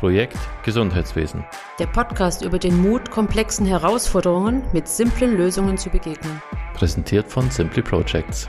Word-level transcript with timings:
Projekt 0.00 0.38
Gesundheitswesen. 0.64 1.44
Der 1.78 1.86
Podcast 1.86 2.42
über 2.42 2.58
den 2.58 2.80
Mut, 2.80 3.10
komplexen 3.10 3.66
Herausforderungen 3.66 4.62
mit 4.72 4.88
simplen 4.88 5.36
Lösungen 5.36 5.76
zu 5.76 5.90
begegnen. 5.90 6.40
Präsentiert 6.72 7.28
von 7.28 7.50
Simply 7.50 7.82
Projects. 7.82 8.48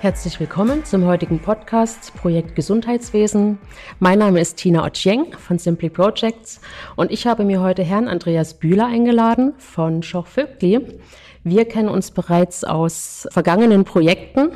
Herzlich 0.00 0.38
willkommen 0.38 0.84
zum 0.84 1.06
heutigen 1.06 1.38
Podcast 1.38 2.14
Projekt 2.16 2.54
Gesundheitswesen. 2.54 3.58
Mein 4.00 4.18
Name 4.18 4.38
ist 4.42 4.58
Tina 4.58 4.84
Otjeng 4.84 5.32
von 5.38 5.58
Simply 5.58 5.88
Projects 5.88 6.60
und 6.96 7.10
ich 7.10 7.26
habe 7.26 7.44
mir 7.44 7.62
heute 7.62 7.82
Herrn 7.82 8.06
Andreas 8.06 8.52
Bühler 8.52 8.84
eingeladen 8.84 9.54
von 9.56 10.02
Schoch 10.02 10.26
Vögli. 10.26 11.00
Wir 11.42 11.64
kennen 11.64 11.88
uns 11.88 12.10
bereits 12.10 12.64
aus 12.64 13.26
vergangenen 13.30 13.84
Projekten 13.84 14.50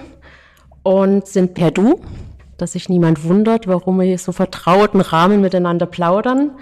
und 0.83 1.27
sind 1.27 1.55
per 1.55 1.71
Du 1.71 2.03
dass 2.57 2.73
sich 2.73 2.89
niemand 2.89 3.25
wundert, 3.25 3.67
warum 3.67 3.99
wir 3.99 4.07
hier 4.07 4.19
so 4.19 4.33
vertrauten 4.33 5.01
Rahmen 5.01 5.41
miteinander 5.41 5.87
plaudern. 5.87 6.53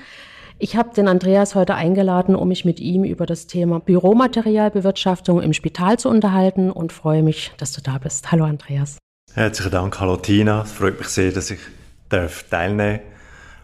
Ich 0.59 0.77
habe 0.77 0.95
den 0.95 1.09
Andreas 1.09 1.55
heute 1.55 1.75
eingeladen, 1.75 2.37
um 2.37 2.49
mich 2.49 2.65
mit 2.65 2.81
ihm 2.81 3.05
über 3.05 3.27
das 3.27 3.47
Thema 3.47 3.81
Büromaterialbewirtschaftung 3.81 5.43
im 5.43 5.53
Spital 5.53 5.99
zu 5.99 6.09
unterhalten 6.09 6.71
und 6.71 6.93
freue 6.93 7.23
mich, 7.23 7.53
dass 7.59 7.73
du 7.73 7.81
da 7.81 7.99
bist. 7.99 8.31
Hallo 8.31 8.45
Andreas. 8.45 8.99
Herzlichen 9.35 9.73
Dank, 9.73 9.99
hallo 9.99 10.17
Tina. 10.17 10.63
Es 10.63 10.73
freut 10.73 10.99
mich 10.99 11.09
sehr, 11.09 11.33
dass 11.33 11.51
ich 11.51 11.59
darf 12.09 12.45
teilnehmen 12.49 13.01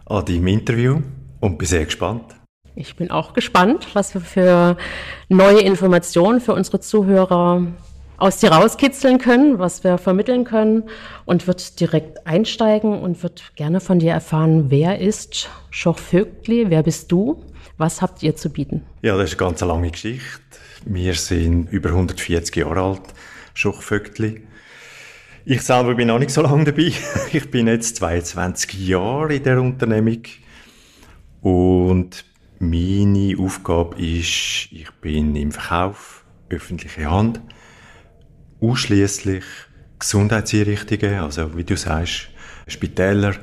an 0.05 0.25
deinem 0.25 0.47
Interview 0.47 1.01
und 1.39 1.57
bin 1.57 1.67
sehr 1.67 1.85
gespannt. 1.85 2.35
Ich 2.75 2.95
bin 2.95 3.11
auch 3.11 3.33
gespannt, 3.33 3.87
was 3.93 4.13
wir 4.13 4.21
für 4.21 4.77
neue 5.29 5.61
Informationen 5.61 6.41
für 6.41 6.53
unsere 6.53 6.79
Zuhörer 6.79 7.67
aus 8.21 8.37
dir 8.37 8.51
rauskitzeln 8.51 9.17
können, 9.17 9.57
was 9.57 9.83
wir 9.83 9.97
vermitteln 9.97 10.43
können 10.43 10.83
und 11.25 11.47
wird 11.47 11.79
direkt 11.79 12.27
einsteigen 12.27 13.01
und 13.01 13.23
wird 13.23 13.55
gerne 13.55 13.79
von 13.79 13.97
dir 13.97 14.11
erfahren, 14.11 14.69
wer 14.69 14.99
ist 14.99 15.49
Schoch 15.71 15.97
Vögtli, 15.97 16.69
wer 16.69 16.83
bist 16.83 17.11
du, 17.11 17.43
was 17.77 17.99
habt 17.99 18.21
ihr 18.21 18.35
zu 18.35 18.51
bieten? 18.51 18.83
Ja, 19.01 19.17
das 19.17 19.31
ist 19.31 19.41
eine 19.41 19.49
ganz 19.49 19.61
lange 19.61 19.89
Geschichte. 19.89 20.39
Wir 20.85 21.15
sind 21.15 21.71
über 21.71 21.89
140 21.89 22.55
Jahre 22.57 22.81
alt, 22.81 23.01
Schoch 23.55 23.81
Vögtli. 23.81 24.43
Ich 25.43 25.63
selber 25.63 25.95
bin 25.95 26.09
noch 26.09 26.19
nicht 26.19 26.29
so 26.29 26.43
lange 26.43 26.65
dabei. 26.65 26.93
Ich 27.33 27.49
bin 27.49 27.65
jetzt 27.65 27.95
22 27.95 28.87
Jahre 28.87 29.33
in 29.33 29.43
der 29.43 29.59
Unternehmung 29.59 30.21
und 31.41 32.23
meine 32.59 33.35
Aufgabe 33.39 33.99
ist, 33.99 34.67
ich 34.71 34.91
bin 35.01 35.35
im 35.35 35.51
Verkauf, 35.51 36.23
öffentliche 36.51 37.09
Hand 37.09 37.41
ausschließlich 38.61 39.43
Gesundheitseinrichtungen, 39.99 41.19
also 41.19 41.55
wie 41.57 41.63
du 41.63 41.75
sagst, 41.75 42.29
Spitäler, 42.67 43.35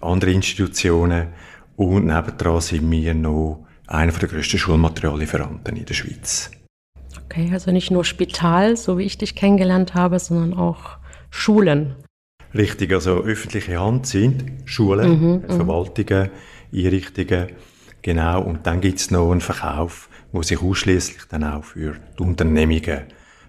andere 0.00 0.30
Institutionen 0.32 1.28
und 1.76 2.06
nebendran 2.06 2.60
sind 2.60 2.90
wir 2.90 3.14
noch 3.14 3.66
einer 3.86 4.12
der 4.12 4.28
grössten 4.28 4.58
Schulmateriallieferanten 4.58 5.76
in 5.76 5.84
der 5.84 5.94
Schweiz. 5.94 6.50
Okay, 7.24 7.50
also 7.52 7.70
nicht 7.70 7.90
nur 7.90 8.04
Spital, 8.04 8.76
so 8.76 8.98
wie 8.98 9.04
ich 9.04 9.18
dich 9.18 9.34
kennengelernt 9.34 9.94
habe, 9.94 10.18
sondern 10.18 10.54
auch 10.54 10.98
Schulen. 11.30 11.94
Richtig, 12.54 12.92
also 12.92 13.22
öffentliche 13.22 13.78
Hand 13.78 14.06
sind 14.06 14.44
Schulen, 14.64 15.10
mhm, 15.10 15.42
mhm. 15.46 15.56
Verwaltungen, 15.56 16.30
Einrichtungen, 16.72 17.48
genau. 18.02 18.42
Und 18.42 18.66
dann 18.66 18.80
gibt 18.80 19.00
es 19.00 19.10
noch 19.10 19.30
einen 19.30 19.40
Verkauf, 19.40 20.08
wo 20.32 20.42
sich 20.42 20.60
ausschließlich 20.62 21.24
dann 21.28 21.44
auch 21.44 21.64
für 21.64 21.96
die 22.18 22.22
Unternehmungen 22.22 23.02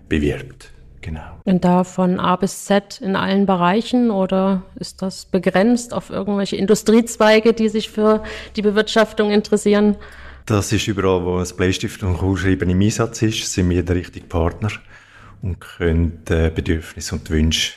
bewirbt. 0.09 0.71
Genau. 1.01 1.39
Und 1.45 1.63
da 1.63 1.83
von 1.83 2.19
A 2.19 2.35
bis 2.35 2.65
Z 2.65 2.99
in 3.01 3.15
allen 3.15 3.45
Bereichen 3.45 4.11
oder 4.11 4.63
ist 4.75 5.01
das 5.01 5.25
begrenzt 5.25 5.93
auf 5.93 6.09
irgendwelche 6.09 6.55
Industriezweige, 6.55 7.53
die 7.53 7.69
sich 7.69 7.89
für 7.89 8.23
die 8.55 8.61
Bewirtschaftung 8.61 9.31
interessieren? 9.31 9.95
Das 10.45 10.71
ist 10.73 10.87
überall, 10.87 11.23
wo 11.23 11.37
ein 11.37 11.47
Bleistift 11.55 12.03
und 12.03 12.17
Kugelschreiben 12.17 12.69
im 12.69 12.81
Einsatz 12.81 13.21
ist, 13.21 13.51
sind 13.51 13.69
wir 13.69 13.83
der 13.83 13.95
richtige 13.95 14.25
Partner 14.25 14.69
und 15.41 15.59
können 15.59 16.23
die 16.27 16.49
Bedürfnisse 16.49 17.15
und 17.15 17.29
die 17.29 17.33
Wünsche 17.33 17.73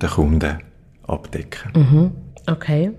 der 0.00 0.08
Kunden 0.08 0.58
abdecken. 1.06 1.72
Mhm. 1.74 2.12
Okay. 2.46 2.92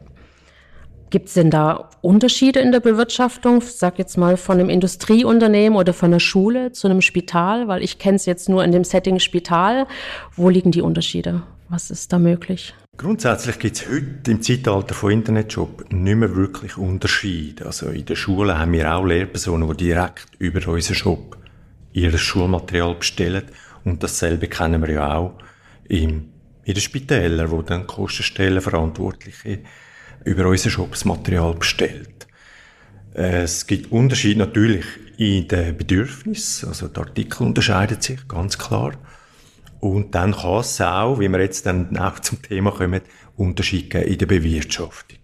Gibt 1.11 1.27
es 1.27 1.35
denn 1.35 1.51
da 1.51 1.89
Unterschiede 2.01 2.59
in 2.59 2.71
der 2.71 2.79
Bewirtschaftung, 2.79 3.61
sag 3.61 3.99
jetzt 3.99 4.17
mal 4.17 4.37
von 4.37 4.59
einem 4.59 4.69
Industrieunternehmen 4.69 5.77
oder 5.77 5.93
von 5.93 6.09
einer 6.09 6.19
Schule 6.19 6.71
zu 6.71 6.87
einem 6.87 7.01
Spital? 7.01 7.67
Weil 7.67 7.83
ich 7.83 7.99
kenne 7.99 8.15
es 8.15 8.25
jetzt 8.25 8.49
nur 8.49 8.63
in 8.63 8.71
dem 8.71 8.83
Setting 8.83 9.19
Spital. 9.19 9.87
Wo 10.35 10.49
liegen 10.49 10.71
die 10.71 10.81
Unterschiede? 10.81 11.43
Was 11.69 11.91
ist 11.91 12.11
da 12.11 12.19
möglich? 12.19 12.73
Grundsätzlich 12.97 13.59
gibt 13.59 13.77
es 13.77 13.89
heute 13.89 14.31
im 14.31 14.41
Zeitalter 14.41 14.93
von 14.93 15.11
Internetjob 15.11 15.91
nicht 15.91 16.15
mehr 16.15 16.35
wirklich 16.35 16.77
Unterschiede. 16.77 17.65
Also 17.65 17.89
in 17.89 18.05
der 18.05 18.15
Schule 18.15 18.57
haben 18.57 18.71
wir 18.71 18.93
auch 18.93 19.05
Lehrpersonen, 19.05 19.67
die 19.69 19.85
direkt 19.85 20.27
über 20.39 20.65
unseren 20.67 20.95
Shop 20.95 21.37
ihr 21.93 22.17
Schulmaterial 22.17 22.95
bestellen. 22.95 23.43
Und 23.83 24.01
dasselbe 24.01 24.47
kennen 24.47 24.81
wir 24.81 24.93
ja 24.93 25.15
auch 25.15 25.33
im, 25.87 26.29
in 26.63 26.73
den 26.73 26.81
Spitälern, 26.81 27.51
wo 27.51 27.61
dann 27.61 27.85
Kostenstellen 27.85 28.61
Verantwortliche 28.61 29.59
über 30.25 30.47
unser 30.47 30.69
Shopsmaterial 30.69 31.53
bestellt. 31.53 32.27
Es 33.13 33.65
gibt 33.65 33.91
Unterschiede 33.91 34.39
natürlich 34.39 34.85
in 35.17 35.47
den 35.47 35.77
Bedürfnissen, 35.77 36.67
also 36.67 36.89
der 36.89 37.03
Artikel 37.03 37.43
unterscheidet 37.43 38.03
sich 38.03 38.27
ganz 38.27 38.57
klar. 38.57 38.93
Und 39.79 40.15
dann 40.15 40.33
kann 40.33 40.59
es 40.59 40.81
auch, 40.81 41.19
wie 41.19 41.29
wir 41.29 41.39
jetzt 41.39 41.65
dann 41.65 41.95
auch 41.97 42.19
zum 42.19 42.41
Thema 42.41 42.71
kommen, 42.71 43.01
Unterschiede 43.37 43.99
in 43.99 44.17
der 44.17 44.25
Bewirtschaftung. 44.25 45.19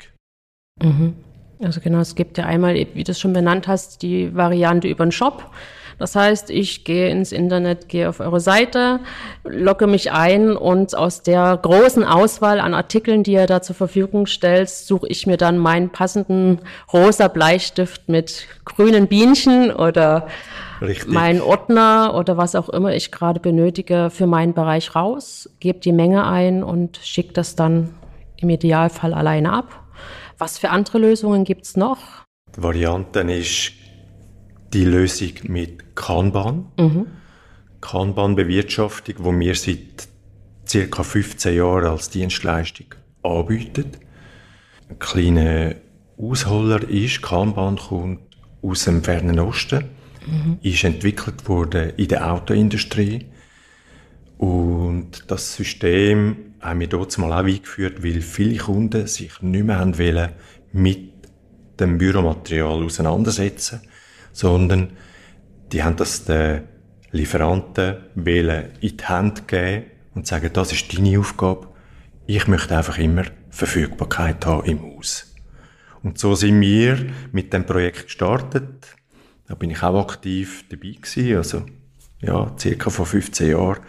Mhm. 0.82 1.16
Also 1.60 1.82
genau, 1.82 2.00
es 2.00 2.16
gibt 2.16 2.38
ja 2.38 2.46
einmal, 2.46 2.76
wie 2.76 3.04
du 3.04 3.12
es 3.12 3.20
schon 3.20 3.34
benannt 3.34 3.68
hast, 3.68 4.02
die 4.02 4.34
Variante 4.34 4.88
über 4.88 5.06
den 5.06 5.12
Shop. 5.12 5.52
Das 6.02 6.16
heißt, 6.16 6.50
ich 6.50 6.84
gehe 6.84 7.10
ins 7.10 7.32
Internet, 7.32 7.88
gehe 7.88 8.10
auf 8.10 8.22
eure 8.22 8.40
Seite, 8.40 9.02
logge 9.44 9.86
mich 9.86 10.12
ein 10.12 10.58
und 10.58 10.96
aus 10.98 11.22
der 11.22 11.60
großen 11.62 12.04
Auswahl 12.04 12.60
an 12.60 12.74
Artikeln, 12.74 13.22
die 13.22 13.34
ihr 13.34 13.46
da 13.46 13.62
zur 13.62 13.76
Verfügung 13.76 14.26
stellt, 14.26 14.72
suche 14.72 15.08
ich 15.10 15.28
mir 15.28 15.38
dann 15.38 15.60
meinen 15.60 15.92
passenden 15.92 16.58
rosa 16.92 17.28
Bleistift 17.28 18.10
mit 18.10 18.48
grünen 18.66 19.06
Bienchen 19.06 19.72
oder 19.72 20.26
Richtig. 20.82 21.08
meinen 21.08 21.40
Ordner 21.40 22.16
oder 22.16 22.36
was 22.36 22.56
auch 22.56 22.70
immer 22.70 22.96
ich 22.96 23.12
gerade 23.12 23.40
benötige 23.40 24.10
für 24.10 24.26
meinen 24.26 24.56
Bereich 24.56 24.96
raus, 24.96 25.52
gebe 25.60 25.78
die 25.82 25.94
Menge 25.94 26.26
ein 26.26 26.64
und 26.64 26.98
schicke 27.04 27.34
das 27.34 27.56
dann 27.56 27.94
im 28.38 28.50
Idealfall 28.50 29.14
alleine 29.14 29.54
ab. 29.54 29.84
Was 30.40 30.58
für 30.58 30.72
andere 30.72 30.98
Lösungen 30.98 31.44
gibt's 31.44 31.78
noch? 31.78 32.00
Varianten 32.58 33.30
ist 33.30 33.74
die 34.74 34.86
Lösung 34.86 35.34
mit 35.44 35.96
Kanban. 35.96 36.68
Mhm. 36.78 37.08
Kanban-Bewirtschaftung, 37.82 39.16
wo 39.20 39.38
wir 39.38 39.56
seit 39.56 40.08
ca. 40.72 41.04
15 41.04 41.56
Jahren 41.56 41.86
als 41.86 42.10
Dienstleistung 42.10 42.88
anbieten. 43.24 43.92
Ein 44.90 45.00
kleiner 45.00 45.76
Ausholer 46.18 46.88
ist, 46.88 47.22
Kanban 47.22 47.78
kommt 47.78 48.22
aus 48.62 48.86
dem 48.86 49.04
Fernen 49.04 49.40
Osten, 49.40 49.86
mhm. 50.26 50.60
ist 50.62 50.84
entwickelt 50.84 51.48
worden 51.50 51.94
in 51.98 52.08
der 52.08 52.32
Autoindustrie 52.32 53.26
und 54.38 55.24
das 55.28 55.56
System 55.56 56.36
haben 56.62 56.80
wir 56.80 56.88
dort 56.88 57.16
mal 57.18 57.32
auch 57.32 57.46
eingeführt, 57.46 58.04
weil 58.04 58.22
viele 58.22 58.58
Kunden 58.58 59.08
sich 59.08 59.42
nicht 59.42 59.66
mehr 59.66 59.80
haben 59.80 59.98
wollen 59.98 60.30
mit 60.72 61.12
dem 61.80 61.98
Büromaterial 61.98 62.84
auseinandersetzen 62.84 63.82
sondern 64.32 64.92
die 65.72 65.84
haben 65.84 65.96
das 65.96 66.26
den 66.26 66.64
Lieferanten 67.12 67.98
in 68.16 68.74
die 68.82 69.06
Hand 69.06 69.48
geben 69.48 69.86
und 70.16 70.28
sagen, 70.28 70.50
das 70.54 70.72
ist 70.72 70.98
deine 70.98 71.20
Aufgabe. 71.20 71.68
Ich 72.26 72.48
möchte 72.48 72.78
einfach 72.78 72.98
immer 72.98 73.24
Verfügbarkeit 73.50 74.46
haben 74.46 74.66
im 74.66 74.82
Haus. 74.82 75.34
Und 76.04 76.18
so 76.18 76.36
sind 76.36 76.60
wir 76.62 76.98
mit 77.32 77.54
dem 77.54 77.66
Projekt 77.66 78.06
gestartet. 78.06 78.96
Da 79.48 79.56
bin 79.56 79.70
ich 79.70 79.84
auch 79.84 80.02
aktiv 80.02 80.66
dabei 80.70 80.96
gewesen, 81.02 81.36
also 81.36 81.66
ja, 82.22 82.56
circa 82.58 82.90
vor 82.90 83.06
15 83.06 83.52
Jahren. 83.52 83.82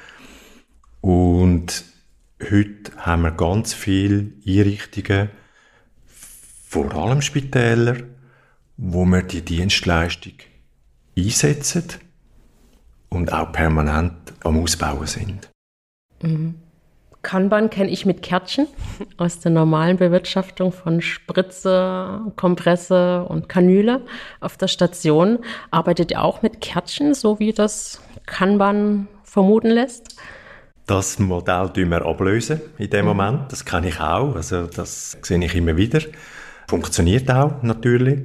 Und 1.01 1.85
heute 2.43 2.93
haben 2.97 3.23
wir 3.23 3.31
ganz 3.31 3.73
viele 3.75 4.33
Einrichtungen, 4.47 5.31
vor 6.67 6.95
allem 6.95 7.23
Spitäler, 7.23 7.97
wo 8.77 9.05
wir 9.05 9.23
die 9.23 9.43
Dienstleistung 9.43 10.35
einsetzen 11.17 11.85
und 13.09 13.33
auch 13.33 13.53
permanent 13.53 14.15
am 14.43 14.63
Ausbauen 14.63 15.07
sind. 15.07 15.51
Mhm. 16.23 16.55
Kanban 17.23 17.71
kenne 17.71 17.91
ich 17.91 18.05
mit 18.05 18.23
Kärtchen 18.23 18.67
aus 19.17 19.39
der 19.39 19.53
normalen 19.53 19.97
Bewirtschaftung 19.97 20.73
von 20.73 21.01
Spritze, 21.01 22.21
Kompresse 22.37 23.25
und 23.25 23.49
Kanüle 23.49 24.01
auf 24.41 24.57
der 24.57 24.67
Station. 24.67 25.39
Arbeitet 25.71 26.11
ihr 26.11 26.23
auch 26.23 26.43
mit 26.43 26.61
Kärtchen, 26.61 27.15
so 27.15 27.39
wie 27.39 27.53
das 27.53 28.03
Kanban 28.27 29.07
vermuten 29.23 29.71
lässt? 29.71 30.17
Das 30.87 31.21
Modell 31.21 31.71
tun 31.71 31.91
wir 31.91 32.05
ablösen 32.05 32.61
in 32.79 32.91
dem 32.91 33.03
mhm. 33.03 33.17
Moment. 33.17 33.53
Das 33.53 33.65
kann 33.65 33.85
ich 33.85 34.01
auch. 34.01 34.35
Also 34.35 34.67
das 34.67 35.17
sehe 35.23 35.43
ich 35.45 35.55
immer 35.55 35.77
wieder. 35.77 36.01
Funktioniert 36.67 37.31
auch 37.31 37.63
natürlich. 37.63 38.21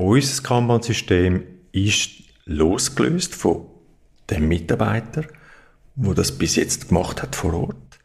Unser 0.00 0.42
Kanban-System 0.42 1.44
ist 1.72 2.22
losgelöst 2.46 3.34
von 3.34 3.66
dem 4.30 4.48
Mitarbeiter, 4.48 5.26
wo 5.94 6.14
das 6.14 6.38
bis 6.38 6.56
jetzt 6.56 6.88
gemacht 6.88 7.20
hat 7.20 7.36
vor 7.36 7.52
Ort. 7.52 7.98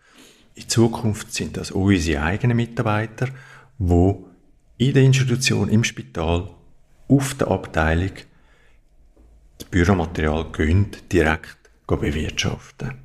In 0.55 0.67
Zukunft 0.67 1.33
sind 1.33 1.55
das 1.55 1.71
unsere 1.71 2.21
eigenen 2.21 2.57
Mitarbeiter, 2.57 3.29
wo 3.77 4.27
in 4.77 4.93
der 4.93 5.03
Institution, 5.03 5.69
im 5.69 5.85
Spital, 5.85 6.49
auf 7.07 7.33
der 7.35 7.47
Abteilung 7.47 8.11
das 9.57 9.69
Büromaterial 9.69 10.51
gehen, 10.51 10.87
direkt 11.09 11.57
bewirtschaften. 11.87 12.95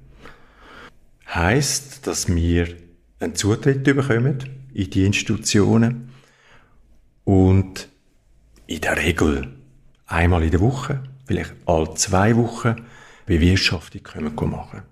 Heißt, 1.32 2.08
dass 2.08 2.26
wir 2.26 2.74
einen 3.20 3.36
Zutritt 3.36 3.84
bekommen 3.84 4.38
in 4.74 4.90
die 4.90 5.06
Institutionen 5.06 6.10
und 7.22 7.89
in 8.70 8.80
der 8.80 8.96
Regel 8.96 9.48
einmal 10.06 10.44
in 10.44 10.52
der 10.52 10.60
Woche, 10.60 11.00
vielleicht 11.26 11.52
alle 11.66 11.92
zwei 11.94 12.36
Wochen, 12.36 12.76
Bewirtschaftung 13.26 14.02
können 14.02 14.34
machen 14.34 14.82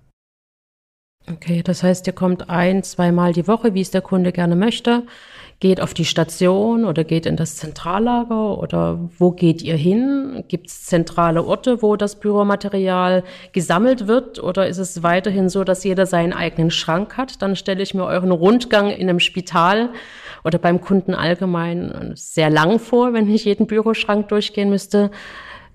Okay, 1.31 1.61
das 1.63 1.83
heißt, 1.83 2.07
ihr 2.07 2.13
kommt 2.13 2.49
ein, 2.49 2.81
zweimal 2.83 3.33
die 3.33 3.47
Woche, 3.47 3.73
wie 3.73 3.81
es 3.81 3.91
der 3.91 4.01
Kunde 4.01 4.31
gerne 4.31 4.55
möchte, 4.55 5.03
geht 5.59 5.79
auf 5.79 5.93
die 5.93 6.05
Station 6.05 6.85
oder 6.85 7.03
geht 7.03 7.25
in 7.25 7.35
das 7.35 7.57
Zentrallager 7.57 8.57
oder 8.57 8.99
wo 9.17 9.31
geht 9.31 9.61
ihr 9.61 9.75
hin? 9.75 10.43
Gibt 10.47 10.67
es 10.67 10.85
zentrale 10.85 11.43
Orte, 11.43 11.81
wo 11.81 11.97
das 11.97 12.19
Büromaterial 12.19 13.23
gesammelt 13.51 14.07
wird 14.07 14.41
oder 14.41 14.67
ist 14.67 14.77
es 14.77 15.03
weiterhin 15.03 15.49
so, 15.49 15.63
dass 15.63 15.83
jeder 15.83 16.05
seinen 16.05 16.33
eigenen 16.33 16.71
Schrank 16.71 17.15
hat? 17.17 17.41
Dann 17.41 17.55
stelle 17.55 17.83
ich 17.83 17.93
mir 17.93 18.05
euren 18.05 18.31
Rundgang 18.31 18.89
in 18.89 19.09
einem 19.09 19.19
Spital 19.19 19.89
oder 20.43 20.57
beim 20.57 20.81
Kunden 20.81 21.13
allgemein 21.13 22.11
sehr 22.15 22.49
lang 22.49 22.79
vor, 22.79 23.13
wenn 23.13 23.29
ich 23.29 23.45
jeden 23.45 23.67
Büroschrank 23.67 24.29
durchgehen 24.29 24.69
müsste. 24.69 25.11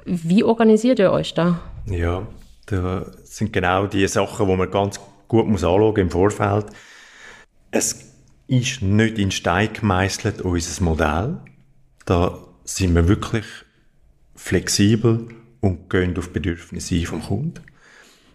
Wie 0.05 0.45
organisiert 0.45 0.99
ihr 0.99 1.13
euch 1.13 1.35
da? 1.35 1.61
Ja, 1.87 2.27
da 2.67 3.07
sind 3.25 3.53
genau 3.53 3.87
die 3.87 4.07
Sachen, 4.09 4.47
wo 4.47 4.57
man 4.57 4.71
ganz 4.71 5.01
gut 5.29 5.47
muss 5.47 5.65
anschauen 5.65 5.97
im 5.97 6.11
Vorfeld. 6.11 6.67
Es 7.71 8.13
ist 8.47 8.83
nicht 8.83 9.19
in 9.19 9.31
Stein 9.31 9.73
gemeißelt, 9.73 10.43
unser 10.43 10.85
Modell. 10.85 11.37
Da 12.05 12.39
sind 12.65 12.95
wir 12.95 13.09
wirklich 13.09 13.45
flexibel 14.35 15.29
und 15.61 15.89
gehen 15.89 16.17
auf 16.19 16.33
Bedürfnisse 16.33 17.05
vom 17.07 17.23
Kunden. 17.23 17.61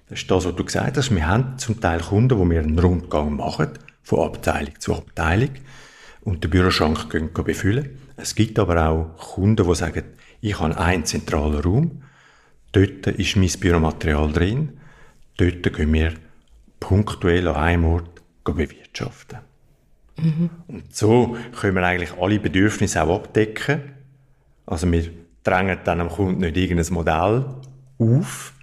Das 0.10 0.22
ist 0.22 0.32
das, 0.32 0.46
was 0.46 0.56
du 0.56 0.64
gesagt 0.64 0.98
hast. 0.98 1.14
Wir 1.14 1.28
haben 1.28 1.58
zum 1.60 1.80
Teil 1.80 2.00
Kunden, 2.02 2.38
wo 2.40 2.50
wir 2.50 2.60
einen 2.60 2.80
Rundgang 2.80 3.36
machen, 3.36 3.70
von 4.02 4.26
Abteilung 4.26 4.80
zu 4.80 4.96
Abteilung 4.96 5.52
und 6.22 6.44
den 6.44 6.52
Büroschrank 6.52 7.10
gehen 7.10 7.32
befüllen. 7.34 7.98
Es 8.18 8.36
gibt 8.36 8.60
aber 8.60 8.90
auch 8.90 9.18
Kunden, 9.18 9.68
die 9.68 9.76
sagen, 9.76 10.04
ich 10.42 10.60
habe 10.60 10.78
einen 10.78 11.06
zentralen 11.06 11.60
Raum, 11.62 12.04
dort 12.72 13.08
ist 13.08 13.36
mein 13.36 13.52
Büromaterial 13.60 14.32
drin, 14.32 14.80
dort 15.38 15.74
gehen 15.74 15.94
wir 15.94 16.14
punktuell 16.80 17.48
an 17.48 17.56
einem 17.56 17.86
Ort 17.86 18.22
bewirtschaften. 18.44 19.40
Mhm. 20.18 20.50
Und 20.68 20.96
so 20.96 21.38
können 21.60 21.76
wir 21.76 21.84
eigentlich 21.84 22.14
alle 22.20 22.40
Bedürfnisse 22.40 23.02
auch 23.04 23.16
abdecken. 23.16 23.82
Also 24.66 24.92
wir 24.92 25.10
drängen 25.44 25.80
dann 25.84 26.02
am 26.02 26.10
Kunden 26.10 26.42
nicht 26.42 26.58
irgendein 26.58 26.94
Modell 26.94 27.46
auf, 27.98 28.54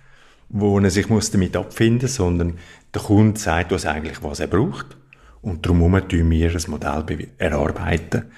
wo 0.49 0.79
er 0.79 0.91
sich 0.91 1.09
muss 1.09 1.31
damit 1.31 1.57
abfinden 1.57 2.03
muss, 2.03 2.15
sondern 2.17 2.59
der 2.95 3.03
Kunde 3.03 3.39
sagt 3.39 3.73
uns 3.73 3.87
eigentlich, 3.87 4.23
was 4.23 4.41
er 4.41 4.47
braucht. 4.47 4.97
Und 5.47 5.65
darum 5.65 5.93
tun 6.09 6.29
wir 6.33 6.51
ein 6.51 6.63
Modell 6.67 7.29
erarbeiten 7.39 8.33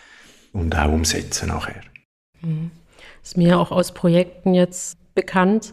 und 0.53 0.77
auch 0.77 0.93
umsetzen 0.93 1.49
nachher. 1.49 1.81
Mhm. 2.43 2.71
ist 3.25 3.39
mir 3.39 3.59
auch 3.59 3.71
aus 3.71 3.93
Projekten 3.93 4.53
jetzt 4.53 4.99
bekannt, 5.15 5.73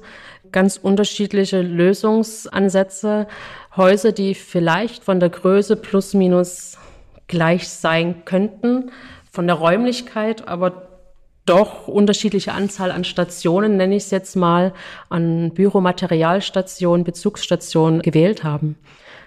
ganz 0.54 0.78
unterschiedliche 0.78 1.62
Lösungsansätze. 1.62 3.28
Häuser, 3.76 4.14
die 4.14 4.34
vielleicht 4.34 5.04
von 5.04 5.20
der 5.20 5.28
Größe 5.28 5.76
plus 5.76 6.14
minus 6.14 6.78
gleich 7.28 7.68
sein 7.68 8.24
könnten, 8.24 8.92
von 9.30 9.46
der 9.46 9.58
Räumlichkeit, 9.58 10.48
aber 10.48 10.88
doch 11.46 11.90
unterschiedliche 11.90 12.54
Anzahl 12.54 12.92
an 12.92 13.04
Stationen, 13.04 13.76
nenne 13.76 13.98
ich 13.98 14.04
es 14.04 14.12
jetzt 14.12 14.38
mal, 14.38 14.74
an 15.10 15.52
Büromaterialstationen, 15.54 17.04
Bezugsstationen 17.04 18.02
gewählt 18.02 18.46
haben. 18.46 18.78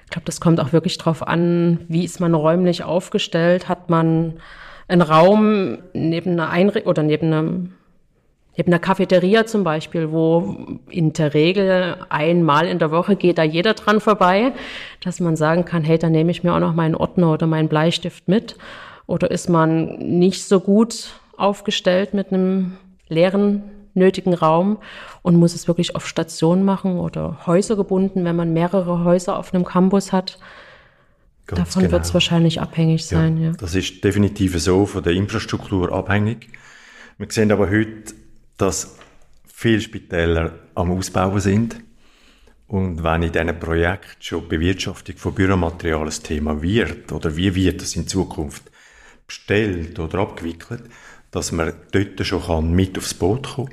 Ich 0.08 0.10
glaube, 0.10 0.25
das 0.25 0.40
kommt 0.40 0.58
auch 0.58 0.72
wirklich 0.72 0.96
darauf 0.96 1.28
an, 1.28 1.81
wie 1.88 2.02
ist 2.02 2.19
man 2.19 2.32
räumlich 2.32 2.82
aufgestellt? 2.82 3.69
Hat 3.69 3.90
man 3.90 4.40
einen 4.88 5.02
Raum 5.02 5.81
neben 5.93 6.31
einer 6.31 6.49
Einrichtung 6.49 6.88
oder 6.90 7.02
neben 7.02 7.26
einem 7.26 7.72
neben 8.56 8.72
einer 8.72 8.78
Cafeteria 8.78 9.44
zum 9.44 9.64
Beispiel, 9.64 10.10
wo 10.10 10.78
in 10.88 11.12
der 11.12 11.34
Regel 11.34 11.99
einmal 12.08 12.66
in 12.69 12.78
der 12.78 12.90
Woche 12.90 13.16
geht 13.16 13.37
da 13.37 13.43
jeder 13.43 13.75
dran 13.75 14.00
vorbei, 14.00 14.52
dass 15.05 15.20
man 15.20 15.37
sagen 15.37 15.66
kann, 15.66 15.84
hey, 15.84 15.99
da 15.99 16.08
nehme 16.08 16.31
ich 16.31 16.43
mir 16.43 16.54
auch 16.54 16.58
noch 16.58 16.75
meinen 16.75 16.94
Ordner 16.94 17.31
oder 17.31 17.46
meinen 17.46 17.69
Bleistift 17.69 18.28
mit. 18.28 18.56
Oder 19.06 19.31
ist 19.31 19.50
man 19.50 19.99
nicht 19.99 20.43
so 20.43 20.58
gut 20.61 21.20
aufgestellt 21.37 22.14
mit 22.14 22.32
einem 22.32 22.78
leeren 23.08 23.62
nötigen 23.98 24.34
Raum 24.34 24.78
und 25.22 25.36
muss 25.36 25.54
es 25.54 25.68
wirklich 25.68 25.94
auf 25.94 26.06
Station 26.06 26.64
machen 26.64 26.98
oder 26.98 27.46
Häuser 27.46 27.76
gebunden, 27.76 28.24
wenn 28.24 28.36
man 28.36 28.52
mehrere 28.52 29.04
Häuser 29.04 29.38
auf 29.38 29.52
einem 29.52 29.64
Campus 29.64 30.12
hat. 30.12 30.38
Ganz 31.46 31.70
Davon 31.70 31.82
genau. 31.82 31.92
wird 31.92 32.04
es 32.04 32.14
wahrscheinlich 32.14 32.60
abhängig 32.60 33.06
sein. 33.06 33.38
Ja, 33.38 33.48
ja, 33.48 33.52
Das 33.56 33.74
ist 33.74 34.04
definitiv 34.04 34.58
so 34.60 34.84
von 34.86 35.02
der 35.02 35.14
Infrastruktur 35.14 35.92
abhängig. 35.92 36.48
Wir 37.16 37.26
sehen 37.30 37.50
aber 37.50 37.70
heute, 37.70 38.14
dass 38.58 38.96
viele 39.46 39.80
Spitäler 39.80 40.58
am 40.74 40.92
Ausbauen 40.92 41.40
sind. 41.40 41.80
Und 42.66 43.02
wenn 43.02 43.22
in 43.22 43.32
diesem 43.32 43.58
Projekt 43.58 44.22
schon 44.22 44.42
die 44.42 44.56
Bewirtschaftung 44.56 45.16
von 45.16 45.34
Büromaterial 45.34 46.06
ein 46.06 46.22
Thema 46.22 46.60
wird, 46.60 47.10
oder 47.12 47.34
wie 47.34 47.54
wird 47.54 47.80
das 47.80 47.96
in 47.96 48.06
Zukunft 48.06 48.70
bestellt 49.26 49.98
oder 49.98 50.18
abgewickelt, 50.18 50.82
dass 51.30 51.50
man 51.50 51.72
dort 51.92 52.26
schon 52.26 52.42
kann 52.42 52.72
mit 52.72 52.98
aufs 52.98 53.14
Boot 53.14 53.54
kommen 53.54 53.70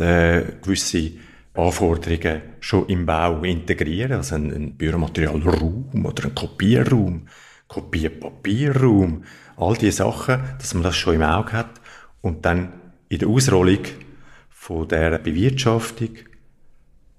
äh, 0.00 0.42
gewisse 0.62 1.12
Anforderungen 1.54 2.42
schon 2.60 2.86
im 2.88 3.04
Bau 3.04 3.42
integrieren, 3.42 4.12
also 4.12 4.36
ein, 4.36 4.52
ein 4.52 4.76
Büromaterialraum 4.76 6.06
oder 6.06 6.24
ein 6.24 6.34
Kopierraum, 6.34 7.26
Kopierpapierraum, 7.68 9.24
all 9.56 9.76
diese 9.76 9.98
Sachen, 9.98 10.42
dass 10.58 10.74
man 10.74 10.82
das 10.82 10.96
schon 10.96 11.16
im 11.16 11.22
Auge 11.22 11.52
hat 11.52 11.80
und 12.22 12.44
dann 12.44 12.72
in 13.08 13.18
der 13.18 13.28
Ausrollung 13.28 13.80
von 14.48 14.88
der 14.88 15.18
Bewirtschaftung 15.18 16.10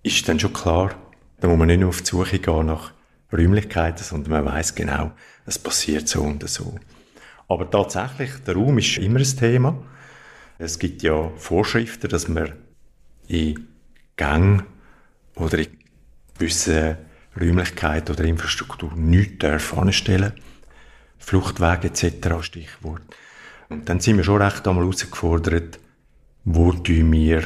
ist 0.01 0.27
dann 0.27 0.39
schon 0.39 0.53
klar, 0.53 0.95
da 1.39 1.47
muss 1.47 1.57
man 1.57 1.67
nicht 1.67 1.79
nur 1.79 1.89
auf 1.89 2.01
die 2.01 2.07
Suche 2.07 2.39
gehen 2.39 2.65
nach 2.65 2.93
Räumlichkeiten, 3.31 4.03
sondern 4.03 4.31
man 4.31 4.53
weiß 4.53 4.75
genau, 4.75 5.11
es 5.45 5.59
passiert 5.59 6.07
so 6.07 6.21
und 6.21 6.47
so. 6.49 6.75
Aber 7.47 7.69
tatsächlich, 7.69 8.31
der 8.47 8.55
Raum 8.55 8.77
ist 8.77 8.97
immer 8.97 9.19
ein 9.19 9.37
Thema. 9.37 9.75
Es 10.57 10.79
gibt 10.79 11.03
ja 11.03 11.31
Vorschriften, 11.35 12.09
dass 12.09 12.27
man 12.27 12.53
in 13.27 13.67
Gängen 14.15 14.63
oder 15.35 15.59
in 15.59 15.77
gewissen 16.37 16.97
Räumlichkeiten 17.39 18.15
oder 18.15 18.23
Infrastruktur 18.25 18.93
nichts 18.95 19.73
anstellen. 19.73 20.33
Fluchtwege 21.17 21.87
etc. 21.87 22.41
Stichwort. 22.41 23.01
Und 23.69 23.87
dann 23.87 23.99
sind 23.99 24.17
wir 24.17 24.23
schon 24.23 24.41
recht 24.41 24.67
einmal 24.67 24.83
herausgefordert, 24.83 25.79
wo 26.43 26.73
wir 26.73 27.43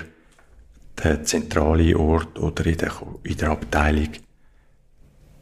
den 1.04 1.26
zentralen 1.26 1.96
Ort 1.96 2.40
oder 2.40 2.66
in 2.66 2.78
der, 2.78 2.92
in 3.24 3.38
der 3.38 3.52
Abteilung 3.52 4.10